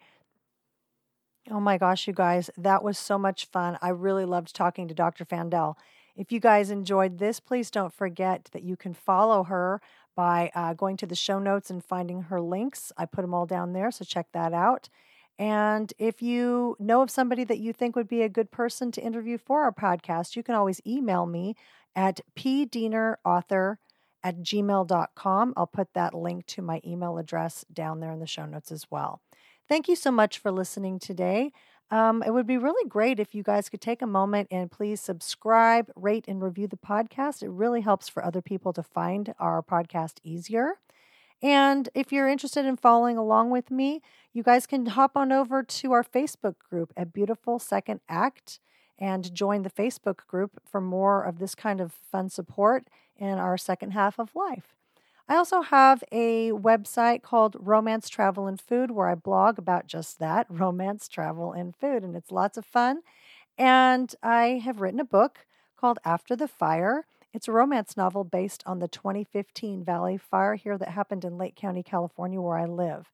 Oh 1.52 1.60
my 1.60 1.78
gosh, 1.78 2.08
you 2.08 2.14
guys, 2.14 2.50
that 2.58 2.84
was 2.84 2.98
so 2.98 3.18
much 3.18 3.48
fun. 3.48 3.78
I 3.82 3.90
really 3.90 4.24
loved 4.24 4.56
talking 4.56 4.88
to 4.88 4.94
Dr. 4.94 5.26
Fandel. 5.26 5.76
If 6.16 6.32
you 6.32 6.40
guys 6.40 6.70
enjoyed 6.70 7.18
this, 7.18 7.40
please 7.40 7.70
don't 7.70 7.94
forget 7.94 8.50
that 8.54 8.64
you 8.64 8.78
can 8.78 8.94
follow 8.94 9.44
her 9.44 9.82
by 10.16 10.52
uh, 10.54 10.74
going 10.74 10.96
to 10.98 11.06
the 11.06 11.16
show 11.16 11.40
notes 11.40 11.70
and 11.70 11.84
finding 11.84 12.24
her 12.24 12.40
links. 12.40 12.92
I 12.98 13.06
put 13.06 13.24
them 13.24 13.34
all 13.34 13.46
down 13.46 13.74
there, 13.74 13.92
so 13.92 14.06
check 14.06 14.28
that 14.32 14.54
out. 14.54 14.90
And 15.40 15.92
if 15.98 16.22
you 16.22 16.76
know 16.80 17.02
of 17.02 17.10
somebody 17.10 17.44
that 17.44 17.60
you 17.60 17.74
think 17.74 17.96
would 17.96 18.08
be 18.08 18.22
a 18.22 18.30
good 18.30 18.52
person 18.52 18.92
to 18.92 19.02
interview 19.02 19.38
for 19.38 19.64
our 19.64 19.72
podcast, 19.72 20.36
you 20.36 20.44
can 20.44 20.56
always 20.56 20.82
email 20.86 21.26
me 21.26 21.56
at 21.96 22.22
pdienerauthor 22.36 23.78
at 24.24 24.40
gmail.com. 24.42 25.54
I'll 25.58 25.68
put 25.68 25.94
that 25.94 26.14
link 26.14 26.46
to 26.48 26.62
my 26.62 26.82
email 26.86 27.18
address 27.18 27.66
down 27.72 28.00
there 28.00 28.12
in 28.12 28.20
the 28.20 28.28
show 28.28 28.46
notes 28.46 28.72
as 28.72 28.86
well. 28.90 29.22
Thank 29.68 29.88
you 29.88 29.96
so 29.96 30.12
much 30.12 30.40
for 30.40 30.52
listening 30.52 31.00
today. 31.00 31.52
Um, 31.92 32.24
it 32.24 32.32
would 32.32 32.48
be 32.48 32.58
really 32.58 32.88
great 32.90 33.20
if 33.20 33.36
you 33.36 33.44
guys 33.44 33.70
could 33.70 33.82
take 33.82 34.02
a 34.02 34.08
moment 34.08 34.48
and 34.50 34.72
please 34.72 35.00
subscribe, 35.00 35.92
rate, 35.96 36.26
and 36.28 36.42
review 36.42 36.68
the 36.68 36.78
podcast. 36.78 37.44
It 37.44 37.50
really 37.50 37.82
helps 37.82 38.10
for 38.10 38.24
other 38.24 38.42
people 38.42 38.74
to 38.74 38.84
find 38.84 39.34
our 39.40 39.62
podcast 39.62 40.16
easier. 40.24 40.80
And 41.44 41.90
if 41.94 42.14
you're 42.14 42.30
interested 42.30 42.66
in 42.66 42.78
following 42.78 43.18
along 43.18 43.50
with 43.50 43.70
me, 43.70 44.02
you 44.32 44.44
guys 44.44 44.66
can 44.66 44.86
hop 44.86 45.18
on 45.18 45.34
over 45.34 45.62
to 45.62 45.92
our 45.92 46.04
Facebook 46.04 46.56
group 46.58 46.94
at 46.96 47.12
Beautiful 47.12 47.60
Second 47.60 48.00
Act 48.08 48.60
and 48.98 49.34
join 49.34 49.64
the 49.64 49.70
Facebook 49.70 50.26
group 50.26 50.62
for 50.66 50.80
more 50.80 51.22
of 51.22 51.40
this 51.40 51.54
kind 51.54 51.82
of 51.82 51.92
fun 51.92 52.30
support 52.30 52.88
in 53.18 53.38
our 53.38 53.58
second 53.58 53.92
half 53.92 54.18
of 54.18 54.34
life. 54.34 54.74
I 55.28 55.36
also 55.36 55.62
have 55.62 56.04
a 56.12 56.52
website 56.52 57.22
called 57.22 57.58
Romance 57.60 58.08
Travel 58.08 58.48
and 58.48 58.60
Food 58.60 58.92
where 58.92 59.10
I 59.10 59.16
blog 59.16 59.60
about 59.60 59.88
just 59.88 60.20
that 60.20 60.48
romance, 60.50 61.10
travel, 61.10 61.52
and 61.52 61.76
food, 61.76 62.04
and 62.04 62.16
it's 62.16 62.32
lots 62.32 62.58
of 62.58 62.66
fun. 62.66 63.02
And 63.58 64.16
I 64.24 64.62
have 64.64 64.80
written 64.80 65.00
a 65.00 65.06
book 65.06 65.46
called 65.76 66.00
After 66.06 66.36
the 66.36 66.48
Fire. 66.48 67.06
It's 67.34 67.48
a 67.48 67.52
romance 67.52 67.98
novel 67.98 68.24
based 68.24 68.62
on 68.68 68.78
the 68.78 68.88
2015 68.88 69.84
Valley 69.84 70.18
Fire 70.18 70.54
here 70.54 70.78
that 70.78 70.90
happened 70.90 71.26
in 71.26 71.40
Lake 71.40 71.56
County, 71.56 71.82
California, 71.82 72.40
where 72.40 72.58
I 72.58 72.66
live. 72.66 73.10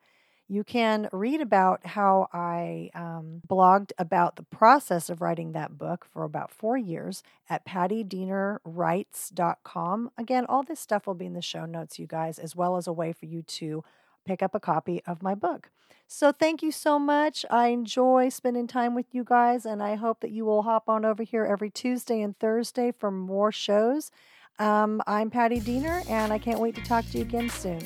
You 0.49 0.65
can 0.65 1.07
read 1.13 1.39
about 1.41 1.85
how 1.85 2.27
I 2.33 2.89
um, 2.93 3.41
blogged 3.47 3.93
about 3.97 4.35
the 4.35 4.43
process 4.43 5.09
of 5.09 5.21
writing 5.21 5.53
that 5.53 5.77
book 5.77 6.05
for 6.11 6.25
about 6.25 6.51
four 6.51 6.75
years 6.75 7.23
at 7.49 7.65
pattidienerwrites.com. 7.65 10.11
Again, 10.17 10.45
all 10.49 10.63
this 10.63 10.81
stuff 10.81 11.07
will 11.07 11.13
be 11.13 11.27
in 11.27 11.33
the 11.33 11.41
show 11.41 11.65
notes, 11.65 11.99
you 11.99 12.07
guys, 12.07 12.39
as 12.39 12.53
well 12.55 12.75
as 12.75 12.87
a 12.87 12.93
way 12.93 13.13
for 13.13 13.25
you 13.25 13.41
to 13.43 13.85
pick 14.25 14.41
up 14.41 14.55
a 14.55 14.59
copy 14.59 15.01
of 15.05 15.21
my 15.21 15.35
book. 15.35 15.69
So, 16.07 16.31
thank 16.31 16.63
you 16.63 16.71
so 16.71 16.97
much. 16.97 17.45
I 17.51 17.67
enjoy 17.67 18.29
spending 18.29 18.65
time 18.65 18.95
with 18.95 19.05
you 19.11 19.23
guys, 19.23 19.63
and 19.65 19.83
I 19.83 19.93
hope 19.95 20.21
that 20.21 20.31
you 20.31 20.43
will 20.43 20.63
hop 20.63 20.89
on 20.89 21.05
over 21.05 21.21
here 21.21 21.45
every 21.45 21.69
Tuesday 21.69 22.21
and 22.21 22.37
Thursday 22.39 22.91
for 22.91 23.11
more 23.11 23.51
shows. 23.51 24.09
Um, 24.57 25.01
I'm 25.05 25.29
Patti 25.29 25.59
Diener, 25.59 26.01
and 26.09 26.33
I 26.33 26.39
can't 26.39 26.59
wait 26.59 26.75
to 26.75 26.81
talk 26.81 27.05
to 27.11 27.17
you 27.19 27.23
again 27.23 27.49
soon. 27.49 27.81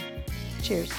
Cheers. 0.61 0.91